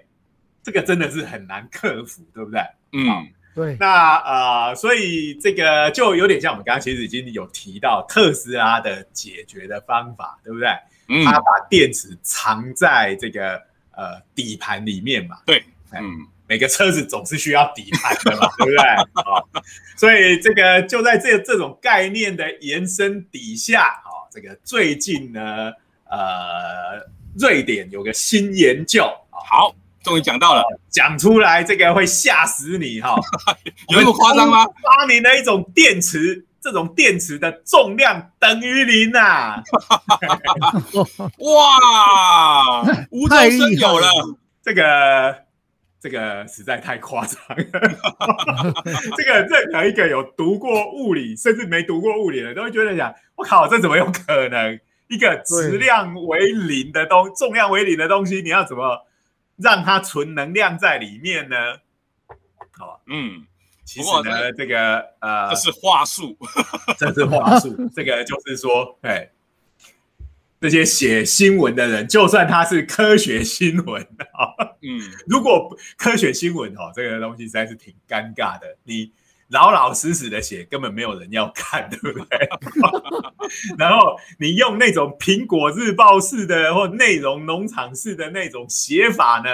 [0.61, 2.59] 这个真的是很难克服，对不对？
[2.91, 3.25] 嗯。
[3.55, 10.67] 对，那呃，所以这个就有点像我们刚刚其实已经有提到特斯拉的解决的方法，对不对？
[11.07, 13.55] 嗯，他把电池藏在这个
[13.95, 15.37] 呃底盘里面嘛。
[15.45, 18.83] 对，嗯，每个车子总是需要底盘的嘛， 对不对？
[19.23, 19.41] 啊，
[19.95, 25.71] 所以这个就在这这种概念的延伸底下，哦，这个最近呢，
[26.09, 26.99] 呃，
[27.39, 29.73] 瑞典有个新研究，好。
[30.05, 33.15] 终于讲到了，讲出来这个会吓死你哈！
[33.89, 34.63] 有那么夸张吗？
[34.65, 39.63] 发明了一种电池，这种电池的重量等于零呐！
[41.39, 44.07] 哇，无中生有了，
[44.61, 45.35] 这个
[45.99, 47.55] 这个实在太夸张了。
[49.17, 54.79] 这个任何一个有读过物理，甚至没读过物理的，都会觉得讲：我靠，这怎么有可能？
[55.07, 59.05] 一个质量为零的东，重量为零的东西，你要怎么？
[59.57, 61.55] 让它存能量在里面呢？
[62.71, 63.45] 好，嗯，
[63.83, 66.37] 其实呢，这个呃，这是话术，
[66.97, 67.89] 这是话术。
[67.95, 69.29] 这个就是说，哎，
[70.59, 74.01] 这些写新闻的人，就算他是科学新闻
[74.33, 79.11] 啊，嗯，如果科学新闻哦，这个东西实在是挺尴尬的，你。
[79.49, 82.49] 老老实实的写，根本没有人要看， 对不对？
[83.77, 89.49] 然后你用那种苹果日报式的或内容农场式的那种写法呢，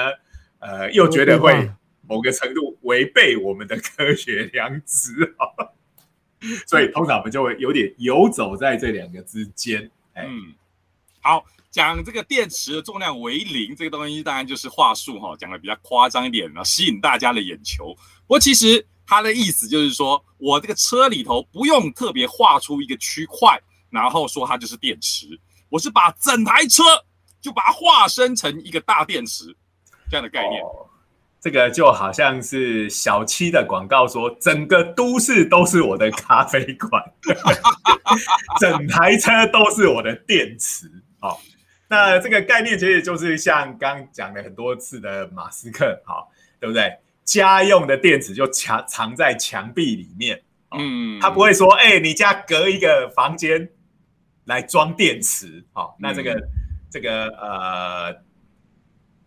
[0.60, 1.70] 呃，又觉得会
[2.08, 5.68] 某个程度违背我们的科学良知啊。
[6.66, 9.92] 所以通常我们就会有点游走在这两个之间。
[10.16, 10.54] 嗯，
[11.20, 17.94] 好，讲这个电池的重量为零这个东西，当然就是话术哈，讲的比较夸张一点，然后吸引大家的眼球。
[18.26, 18.88] 不过其实。
[19.12, 23.60] 他的意思就是说，我这个车里头不用特别画出一个区块，
[23.90, 25.28] 然后说它就是电池，
[25.68, 26.82] 我是把整台车
[27.42, 29.54] 就把它化身成一个大电池
[30.10, 30.64] 这样的概念。
[31.42, 37.04] 这个就好像是小七的广告说，整个都市都是我的咖啡馆，
[38.62, 40.90] 整台车都是我的电池。
[41.20, 41.38] 哦，
[41.90, 46.32] 那这个概念其实就是像刚讲了很多次的马斯克，好，
[46.62, 46.98] 对不对？
[47.32, 50.42] 家用的电池就藏藏在墙壁里面，
[50.78, 53.70] 嗯，他不会说，哎，你家隔一个房间
[54.46, 56.42] 来装电池，好，那这个
[56.90, 58.22] 这个呃。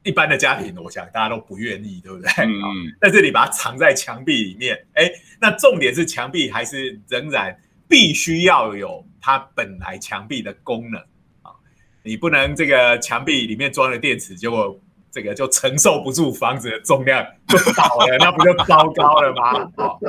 [0.07, 2.31] 一般的家庭，我想大家都不愿意，对不对？
[2.45, 2.53] 嗯。
[3.01, 11.01] 但是你把它藏在墙壁里面，哎，那重点是墙壁还是仍然必须要有它本来墙壁的功能
[11.41, 11.57] 啊！
[12.03, 14.79] 你不能这个墙壁里面装了电池，结果
[15.15, 19.71] 这个就承受不住房子的重量就倒了，那不就糟糕了吗？
[19.77, 20.01] 好。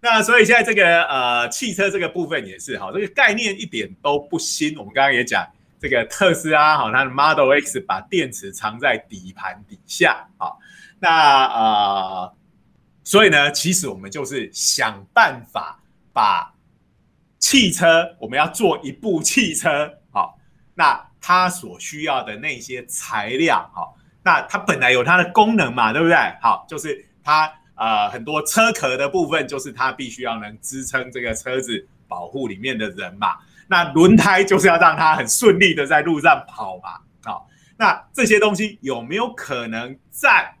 [0.00, 5.44] 那所以现在这个呃汽车这个部分也是哈，这个概念一点都不新，我们刚刚也讲。
[5.82, 10.52] 这个特斯拉哈，它的 Model X 把电池藏在底盘底下啊，
[10.98, 12.34] 那呃，
[13.02, 15.80] 所以呢，其实我们就是想办法
[16.12, 16.54] 把
[17.38, 20.38] 汽车，我们要做一部汽车，好，
[20.74, 26.16] 那它所需要的那些材料，好，那它本来有它的功能嘛，对不对？
[26.40, 33.36] 好，就是它呃很多车壳的部分，就是它必须要能支撑这个车子，保护里面的人嘛。
[33.68, 40.56] 那轮胎就是要让它很顺利的在路上跑嘛，好，那这些东西有没有可能在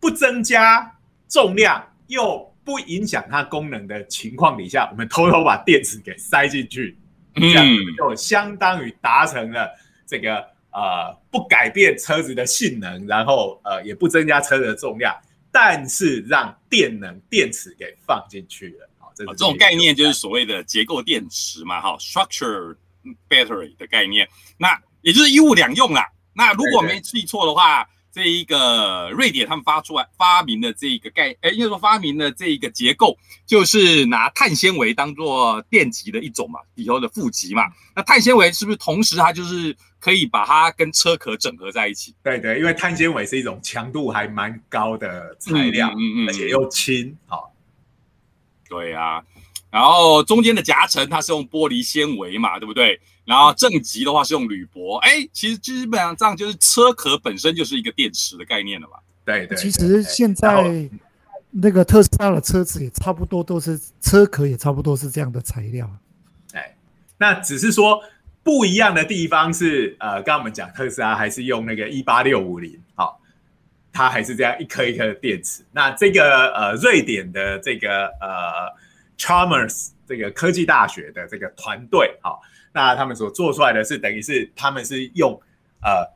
[0.00, 6.98] 不增加重量又不影响它功能的情况底下，我们偷偷把电池给塞进去，
[7.36, 7.66] 这样
[7.96, 9.68] 就相当于达成了
[10.06, 10.38] 这个
[10.72, 15.14] 呃不改变车子的性能，然后呃也不增加车子的重量，
[15.52, 18.88] 但是让电能电池给放进去了。
[19.16, 22.76] 这种概念就是所谓的结构电池嘛，哈，structure
[23.30, 24.28] battery 的概念，
[24.58, 26.06] 那也就是一物两用啦。
[26.34, 33.14] 那如果没记错的话，这一个瑞典他们发出来发明的这个概，哎，应该说发明的这一个结构，
[33.44, 37.64] 就是拿碳纤维当做电极的一种嘛，里头的负极嘛。
[37.94, 42.14] 那碳纤维是不是同时它就是可以把它跟车壳整合在一起？
[42.22, 47.52] 对对，因为碳纤维是一种强度还蛮高的材料，嗯嗯，而且又轻，好。
[48.66, 49.22] 对啊，
[49.76, 52.98] 然后中间的夹层它是用玻璃纤维嘛，对不对？
[53.26, 58.94] 然后正极的话是用铝箔，哎，其实基本上这样就是车壳本身就是一个电池的概念了嘛。
[59.22, 59.54] 对对。
[59.58, 60.88] 其实现在
[61.50, 65.90] 那个特斯拉的车子也差不多都是车壳也差不多是这样的材料。
[66.52, 66.74] 哎，
[67.18, 68.00] 那只是说
[68.42, 73.20] 不一样的地方是，呃，刚刚我们讲特斯拉还是用那个一八六五零，好。
[73.92, 75.64] 它还是这样一颗一颗的电池。
[75.72, 78.68] 那这个呃，瑞典的这个呃
[79.18, 82.40] ，Chalmers 这个科技大学的这个团队，好，
[82.72, 85.32] 那他们所做出来的是等于是他们是用
[85.82, 86.08] 呃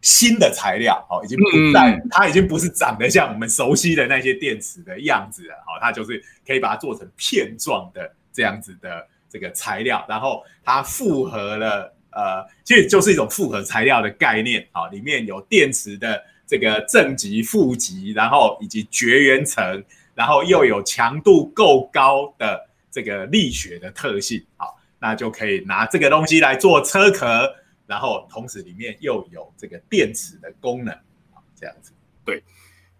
[0.00, 16.22] 新的材料，好，已经不再它已经不是长得像我们熟悉的那些电池的样子了，好，它就是可以把它做成片状的这样子的这个材料，然后它复合了呃，其实就是一种复合材料的概念，好，里面有电池的。
[16.44, 19.82] 这个正极、负极，然后以及绝缘层，
[20.22, 27.52] 然后又有强度够高的这个力学的特性，好，那就可以拿这个东西来做车壳，
[27.88, 30.94] 然后同时里面又有这个电池的功能，
[31.32, 31.90] 好，这样子。
[32.24, 32.40] 对，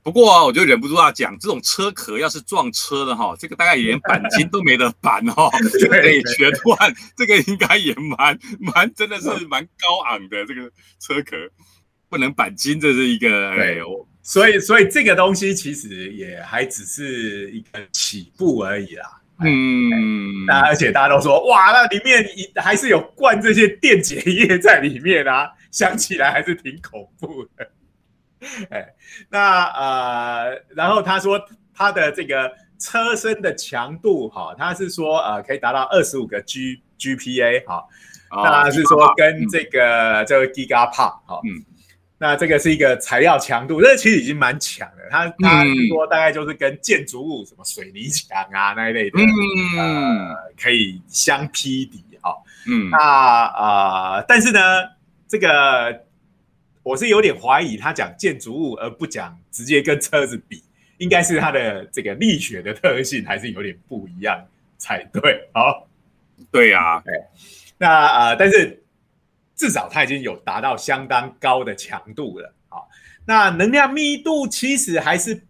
[0.03, 5.49] 不过啊，我就忍不住要讲，这种车壳要是撞车了哈，这个大概连钣金都没得钣 哈，
[5.89, 10.69] 对，全断，这个应该也蛮蛮，真的是蛮高昂的这个
[10.99, 11.37] 车壳。
[12.09, 13.81] 不能钣金，这是一个对，
[14.23, 19.21] 所以所以这个东西其实也还只是一个起步而已啦。
[19.45, 27.69] 嗯，那而且大家都说哇，那里面还是有灌这些电解液在里面啊，想起来还是挺恐怖的。
[28.71, 28.87] 哎，
[29.29, 31.41] 那呃，然后他说
[31.75, 37.85] 他的这个车身的强度哈，他是说呃可以达到二十五个 G GPA 哈，
[38.31, 41.65] 那是说跟这个这个 Giga Part 哈，嗯。
[42.23, 45.03] 那这个是一个材料强度，这其实已经蛮强的。
[45.11, 49.19] 它它说大概就是跟建筑物什么水泥墙啊那一类的，
[49.77, 52.33] 呃，可以相匹敌哈。
[52.69, 54.61] 嗯，那啊，但是呢，
[55.27, 56.05] 这个
[56.85, 60.63] 我是有点怀疑，他讲建筑物而不讲直接跟车子比，
[60.99, 64.41] 应该是它的这个力学的特性还是有点不一样
[64.79, 65.49] 才对。
[65.53, 65.89] 好，
[66.53, 67.13] 对呀，对，
[67.79, 68.79] 那呃，但是。
[69.63, 72.89] 至少它已经有达到相当高的强度了，好，
[73.25, 75.41] 那能量密度其实还是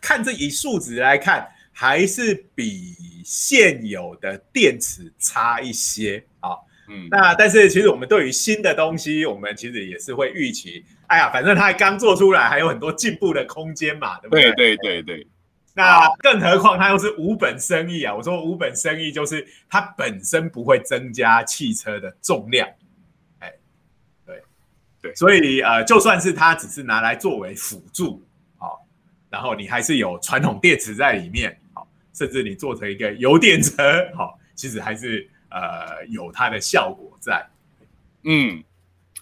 [0.00, 6.50] 看这以数值来看，还是比现有的电池差一些，啊，
[6.88, 14.52] 嗯，那但是其实我们对于新的东西，我们其实也是会预期，哎呀，反正它刚做出来，还有很多进步的空间嘛，对不对？
[14.52, 15.26] 对对对对，
[15.74, 18.14] 那更何况它又是无本生意啊！
[18.14, 22.68] 我说无本生意就是它本身不会增加汽车的重量，
[25.14, 28.22] 所以呃，就算是它只是拿来作为辅助，
[28.56, 28.86] 好，
[29.30, 37.46] 然后你还是有传统电池在里面，好，甚至你做成一个油电车，好，其实还是呃有它的效果在。
[38.24, 38.62] 嗯，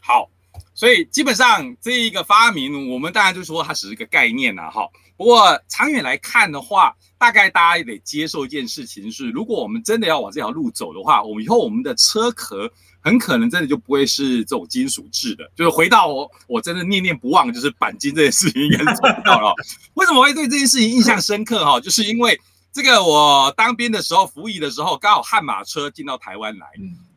[0.00, 0.30] 好，
[0.72, 4.88] 所以基本上这一个发明，我们当然就说它只是一个概念呐，哈。
[5.16, 12.68] 不过长远来看的话，大概大家也得接受一件事情是，如果我们真的要往这条路走的话，我们以后我们的车壳
[13.04, 15.48] 很可能真的就不会是这种金属制的。
[15.54, 19.54] 就是回到我我真的念念不忘，就是钣金这件事情应该是做到了。
[19.94, 21.64] 为什么会对这件事情印象深刻？
[21.64, 22.40] 哈，就是因为
[22.72, 26.66] 这个我当兵的时候服役的时候，刚好悍马车进到台湾来。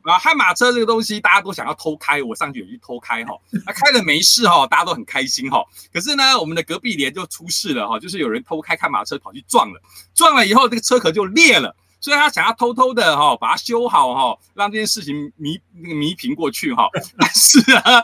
[0.03, 3.33] 啊，悍马车这个东西大家都想要偷开，我上去也去偷开哈，
[3.65, 5.61] 那开了没事哈，大家都很开心哈。
[5.91, 9.81] 可是呢，我们的隔壁连就出事了哈，就是有人偷开悍马车跑去撞了，
[10.15, 16.87] 撞了以后这个车壳就裂了，所以他想要偷偷的哈把它修好哈，让这件事情弥那个弥平过去哈。
[17.17, 18.01] 但是啊，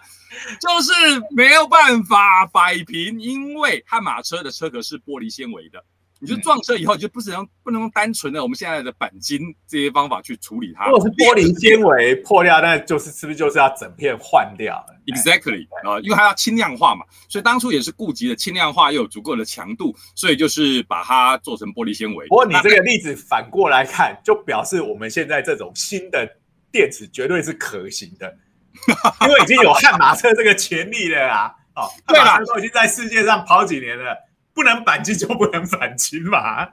[0.60, 0.92] 就是
[1.32, 5.84] 没有办法摆平，因为悍马车的车壳是玻璃纤维的。
[6.24, 10.86] 你就撞车以后，就不能不能用单纯的我们现在的钣金这些方法去处理它。
[10.86, 22.26] 如果是玻璃纤维破掉，那就是是不是就是要整片换掉？Exactly 啊，因为它要轻量化嘛，所以当初也是顾及了轻量化又有足够的强度，所以就是把它做成玻璃纤维。
[22.28, 26.26] 不过你这个例子反过来看，就表示我们现在这种新的
[26.72, 28.34] 电池绝对是可行的，
[29.24, 31.52] 因为已经有 悍马车这个潜力了啊！
[31.76, 34.16] 哦，对了，都已经在世界上跑几年了。
[34.54, 36.66] 不能钣金就不能钣金嘛。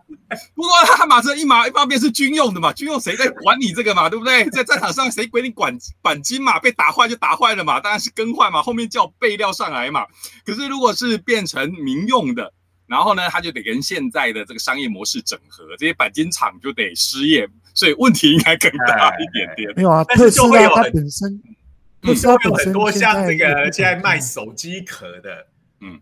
[0.54, 4.44] 不过他马车一马一方面是军用的嘛，军用谁在管你这个嘛，对不对？
[4.50, 6.58] 在战场上谁管你管钣金嘛？
[6.58, 10.04] 被打坏就打坏了嘛，当然是更换嘛，后面叫备料上来嘛。
[10.44, 12.52] 可是如果是变成民用的，
[12.86, 19.72] 然后呢，他就得跟现在的这个商业模式整合，这些钣金厂就得失业，所以问题应该更大一点点。
[19.74, 21.42] 没有啊，特斯拉它本身，
[22.02, 25.30] 特斯拉有很多像这个现在卖手机壳的。
[25.30, 25.46] 嗯，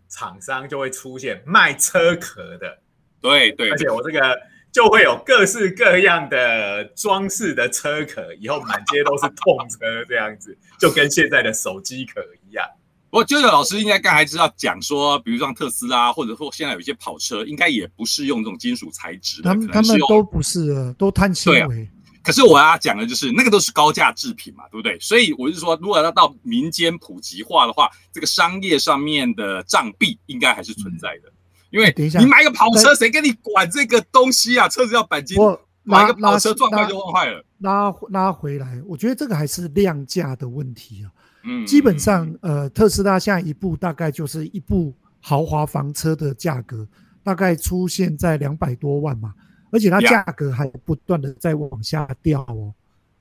[0.07, 2.79] 厂商就会出现卖车壳的，
[3.21, 4.37] 对对，而且我这个
[4.71, 12.65] 就会有各式各样的装饰的车壳，以后满街都是痛车这样子， 就跟现在的手机壳一样。
[13.09, 21.89] 不过，舅舅老师应该刚才知道讲说，比如像特斯拉，或者说现在有一些跑车，应该也不是用这种金属材质的，他们他们都不是，都碳纤维。
[22.21, 24.99] 可是我要讲的就是，那个都是高价制品嘛，对不对？
[24.99, 31.31] 所以我是说，如果要到民间普及化的话，这个商业上面的障壁应该还是存在的。
[31.71, 34.67] 因为你买个跑车，谁跟你管这个东西啊？
[34.67, 35.37] 车子要钣金，
[35.83, 37.45] 买个跑车撞坏就撞坏了。
[37.59, 41.11] 拉拉回来，我觉得这个还是量价的问题啊。
[41.43, 46.87] 嗯，基本上，呃，特斯拉现在一部大概就是一部豪华房车的价格，
[47.23, 49.33] 大概出现在两百多万嘛。
[49.71, 52.73] 而且它价格还不断的在往下掉哦，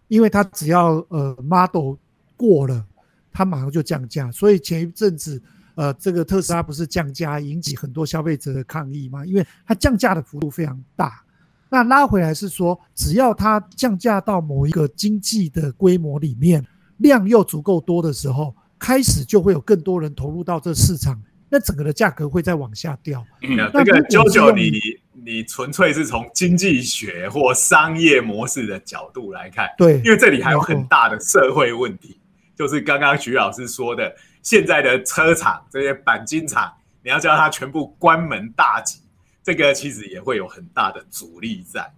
[0.08, 1.94] 因为它只要呃 model
[2.36, 2.84] 过了，
[3.32, 4.30] 它马上就降价。
[4.32, 5.40] 所以前一阵子
[5.74, 9.24] 呃这个特斯拉不是降价，引起很多消费者的抗议吗？
[9.26, 11.22] 因为它降价的幅度非常大。
[11.70, 16.64] 那拉回来是说，只要它降价到某一个经济的规模里面，
[16.96, 21.20] 量又足够多的时候，开始就会有更多人投入到这市场。
[21.50, 23.24] 那整个的价格会再往下掉。
[23.40, 24.80] 那这个九九，你
[25.24, 32.20] 你纯粹是从经济学或商业模式的角度来看，对，因为这里还有很大的社会问题，
[32.56, 39.00] 就是刚刚徐老师说的，现在的车厂这些钣金厂，你要叫它全部关门大吉，
[39.42, 41.92] 这个其实也会有很大的阻力在。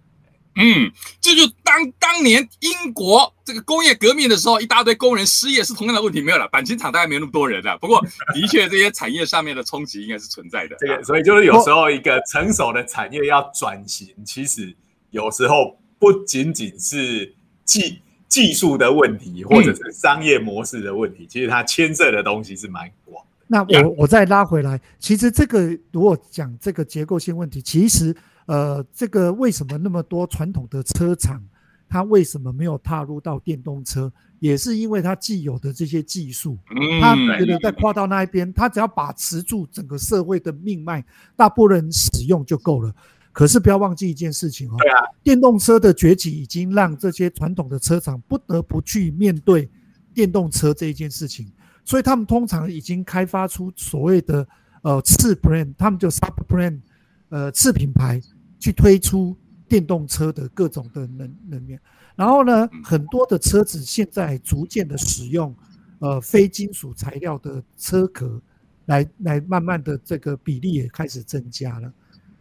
[0.55, 0.91] 嗯，
[1.21, 6.47] 这就当当年英国这个工业革命的时候，一大堆工人失业是同样的问题，没有了。
[6.51, 8.01] 钣金厂大概没有那么多人了，不过
[8.33, 10.75] 的确这些产业上面的冲击应该是存在的。
[10.77, 14.75] 这个，所以就是有时候一个成熟的产业要转型，其实
[15.11, 17.33] 有时候不仅仅是
[17.63, 23.25] 技技术的问题，或者是商业模式的问题，其实它牵涉的东西是蛮广。
[23.47, 28.13] 那我我再拉回来，其实这个如果讲这个结构性问题，其实。
[28.51, 31.41] 呃，这个为什么那么多传统的车厂，
[31.87, 34.11] 它为什么没有踏入到电动车？
[34.39, 36.57] 也是因为它既有的这些技术，
[36.99, 41.01] 它觉得在跨到那一边，它只要把持住整个社会的命脉，
[41.37, 42.93] 大部分人使用就够了。
[43.31, 44.75] 可是不要忘记一件事情哦，
[45.23, 49.69] 电动车的崛起已经让这些传统的车厂不得不去面对
[50.13, 51.49] 电动车这一件事情，
[51.85, 54.45] 所以他们通常已经开发出所谓的
[54.81, 56.81] 呃次 brand，他们就 sub brand。
[57.29, 58.21] 呃，次品牌
[58.61, 59.35] 去推出
[59.67, 61.77] 电动车的各种的能能源，
[62.15, 65.53] 然后呢，很多的车子现在逐渐的使用
[65.99, 68.39] 呃非金属材料的车壳，
[68.85, 71.91] 来来慢慢的这个比例也开始增加了。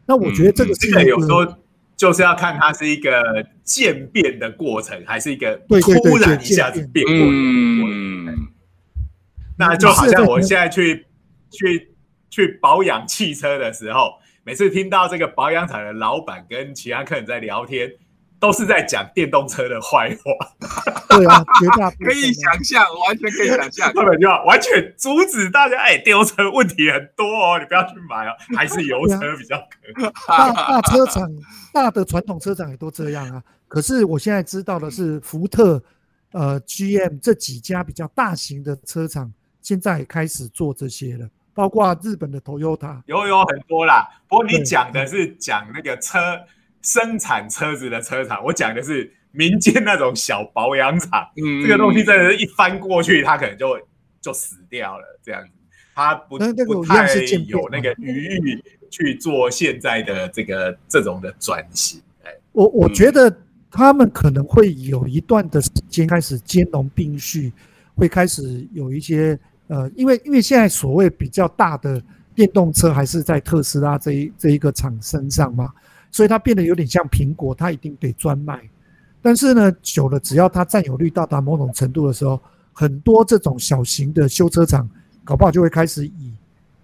[0.05, 1.47] 那我觉得这个是这个有时候
[1.97, 7.89] 就是要看它是一个渐变的过程，还是一个突然一下子变过的过
[8.35, 8.49] 程。
[9.57, 11.07] 那就好像我现在去
[11.51, 11.95] 去
[12.29, 14.15] 去保养汽车的时候，
[14.51, 17.89] 每次听到这个保养厂的老板跟其他客人在聊天。
[18.41, 20.33] 都是在讲电动车的坏话，
[21.11, 25.79] 对啊，绝大可以想象，完全可以想象，根本就完全阻止大家。
[25.79, 30.11] 哎，电动车问题很多哦，你不要去买哦，还是油车比较可。
[30.27, 31.31] 大大车厂、
[31.71, 33.43] 大的传统车厂也都这样啊。
[33.69, 35.81] 可是我现在知道的是，福特、
[36.33, 39.31] 呃，GM 这几家比较大型的车厂，
[39.61, 41.29] 现在也开始做这些了，
[41.61, 44.09] 包括日本的 Toyota，有有很多啦。
[44.29, 46.19] 不过你讲的是讲那个车。
[46.83, 51.29] 生产车子的车厂，我讲的是民间那种小保养厂。
[51.37, 53.79] 嗯，这个东西真的是一翻过去，它可能就
[54.19, 55.05] 就死掉了。
[55.23, 55.51] 这样子，
[55.95, 57.07] 它不不太
[57.47, 62.01] 有那个余裕去做现在的这个这种的转型。
[62.25, 63.31] 哎，我我觉得
[63.71, 67.53] 他们可能会有一段的时间开始兼容并蓄，
[67.95, 69.39] 会开始有一些
[69.71, 72.03] 呃，因为因为现在所谓比较大的
[72.35, 75.73] 电动车还是在特斯拉这一这一个厂身上嘛。
[76.13, 78.61] 所以它变得有点像苹果，它一定得专卖。
[79.23, 82.41] 但是呢，久了，只要它占有率到达某种程度的时候，
[82.73, 84.91] 很多这种小型的修车厂，
[85.23, 86.35] 搞不好就会开始以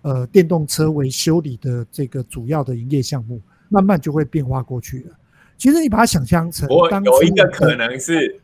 [0.03, 5.17] 呃电动车为修理的这个主要的营业项目，慢慢就会变化过去了。
[5.59, 8.41] 其实你把它想象成，我有一个可能是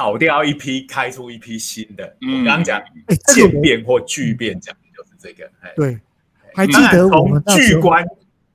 [0.00, 2.04] 倒掉一批，开出一批新的。
[2.22, 2.82] 我刚刚讲
[3.34, 5.46] 渐变或巨变，讲的就是这个。
[5.76, 6.00] 对，
[6.54, 8.02] 还记得我们巨观？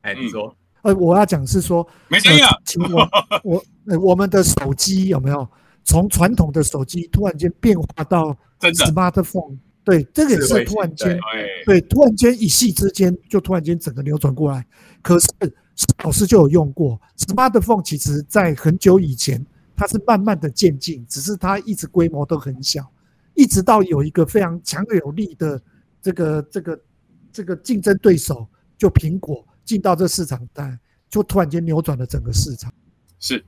[0.02, 0.58] 哎，你说。
[0.82, 2.50] 呃，我要讲是说，没声音啊。
[2.66, 3.08] 请我
[3.44, 3.64] 我
[4.00, 5.48] 我们的手机有没有
[5.84, 9.56] 从传统的手机突然间变化到 smartphone？
[9.84, 11.20] 对，这个也是突然间，
[11.64, 14.66] 对，突然间一夕之间就突然间整个扭转过来。
[15.04, 15.28] 可是
[16.04, 19.46] 老师就有用过 smartphone，其实在很久以前
[19.76, 22.90] 它是慢慢的渐进，只是它一直规模都很小，
[23.34, 25.62] 一直到有一个非常强有力的
[26.02, 26.82] 这个这个
[27.32, 28.48] 这个竞争对手，
[28.78, 29.46] 就苹果。
[29.66, 32.72] 进到这市场，但就突然间扭转了整个市场。
[33.20, 33.44] 是，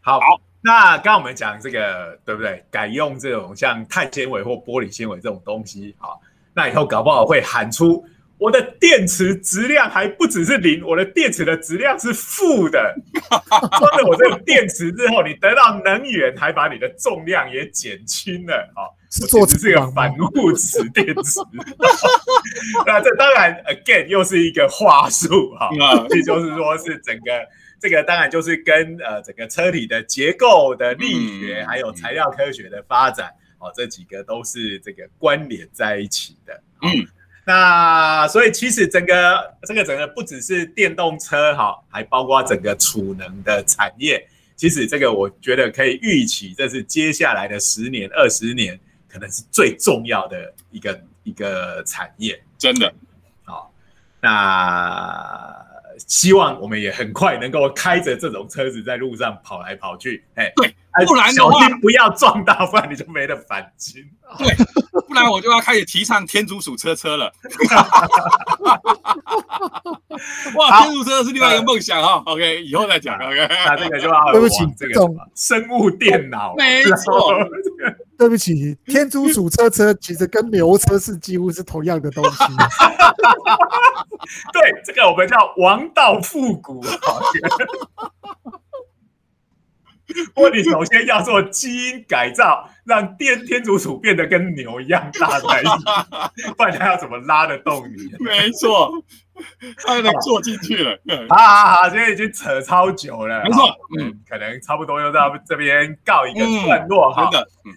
[0.00, 0.18] 好，
[0.60, 2.66] 那刚刚我们讲这个，对不对？
[2.68, 6.20] 改用这种像碳纤维或玻璃纤维这种东西，好，
[6.52, 8.04] 那以后搞不好会喊出
[8.42, 12.94] 我的电池质量还不只是零，我的电池的质量是负的。
[13.30, 18.96] 装了我这个电池之后，你得到能源，还把你的重量也减轻了，好。
[19.28, 21.38] 做只是一个反物质电池，
[22.86, 25.68] 那这当然 again 又是一个话术哈，
[26.16, 27.46] 也就是说是整个
[27.78, 33.28] 这个当然就是跟呃整个车体的结构的力学还有材料科学的发展
[33.58, 36.62] 哦，这几个都是这个关联在一起的。
[36.80, 37.06] 嗯，
[37.44, 44.26] 那所以其实整个这个整个不只是电动车哈，还包括整个储能的产业，
[44.56, 48.78] 其实这个我觉得可以预期，这是接下来的十年、二十年。
[49.12, 52.90] 可能是最重要的一个一个产业，真的，
[53.44, 53.70] 好，
[54.22, 55.54] 那
[55.98, 60.74] 希望我们也很快能够开着这种车子在路上跑来跑去，哎，对，
[61.06, 64.04] 不然小心不要撞到，不然你就没得反击。
[64.38, 64.54] 对，
[65.06, 67.30] 不然我就要开始提倡天竺鼠车车了。
[70.54, 72.22] 哇，天竺车是另外一个梦想哈。
[72.26, 73.16] OK，以后再讲。
[73.16, 74.94] OK，那这个就要对不起，这个
[75.34, 77.34] 生物电脑，没错。
[78.22, 82.38] 对不起，天竺鼠车车其实跟牛车是几乎是同样的东西。
[84.52, 86.80] 对，这个我们叫王道复古。
[90.34, 95.78] 不过你首先要做基因改造，让天天竺鼠变得跟牛一样大才行，
[96.56, 97.96] 不然它要怎么拉得动你？
[98.24, 98.90] 没错，
[99.84, 100.98] 它能坐进去了。
[101.28, 103.66] 好好好，今天已经扯超久了，没错，
[103.98, 107.30] 嗯，可能差不多要到这边告一个段落哈。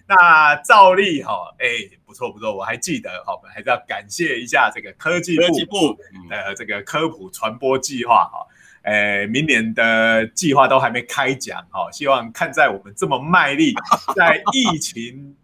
[0.06, 1.66] 那照例哈，哎，
[2.04, 5.96] 不错不错，我还记得哈，我们还是要感谢一下这个科技部
[6.28, 8.46] 的这个科普传播计划哈。
[8.86, 13.74] 诶，明年的计划都还没开讲哦，希望看在我们这么卖力，
[14.14, 15.34] 在疫情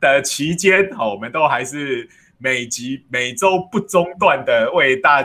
[0.00, 5.22] 的期间，哈，我们都还是每集每周不中断的为大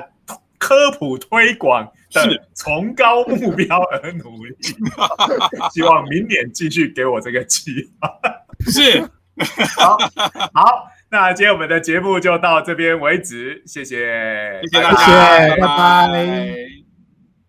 [0.57, 4.55] 科普推广的崇高目标而努力，
[5.73, 8.09] 希望明年继续给我这个计划。
[8.71, 9.01] 是，
[9.77, 9.97] 好，
[10.53, 16.74] 好，那今天我们的节目就到这边为止，谢谢，谢谢大家，拜拜。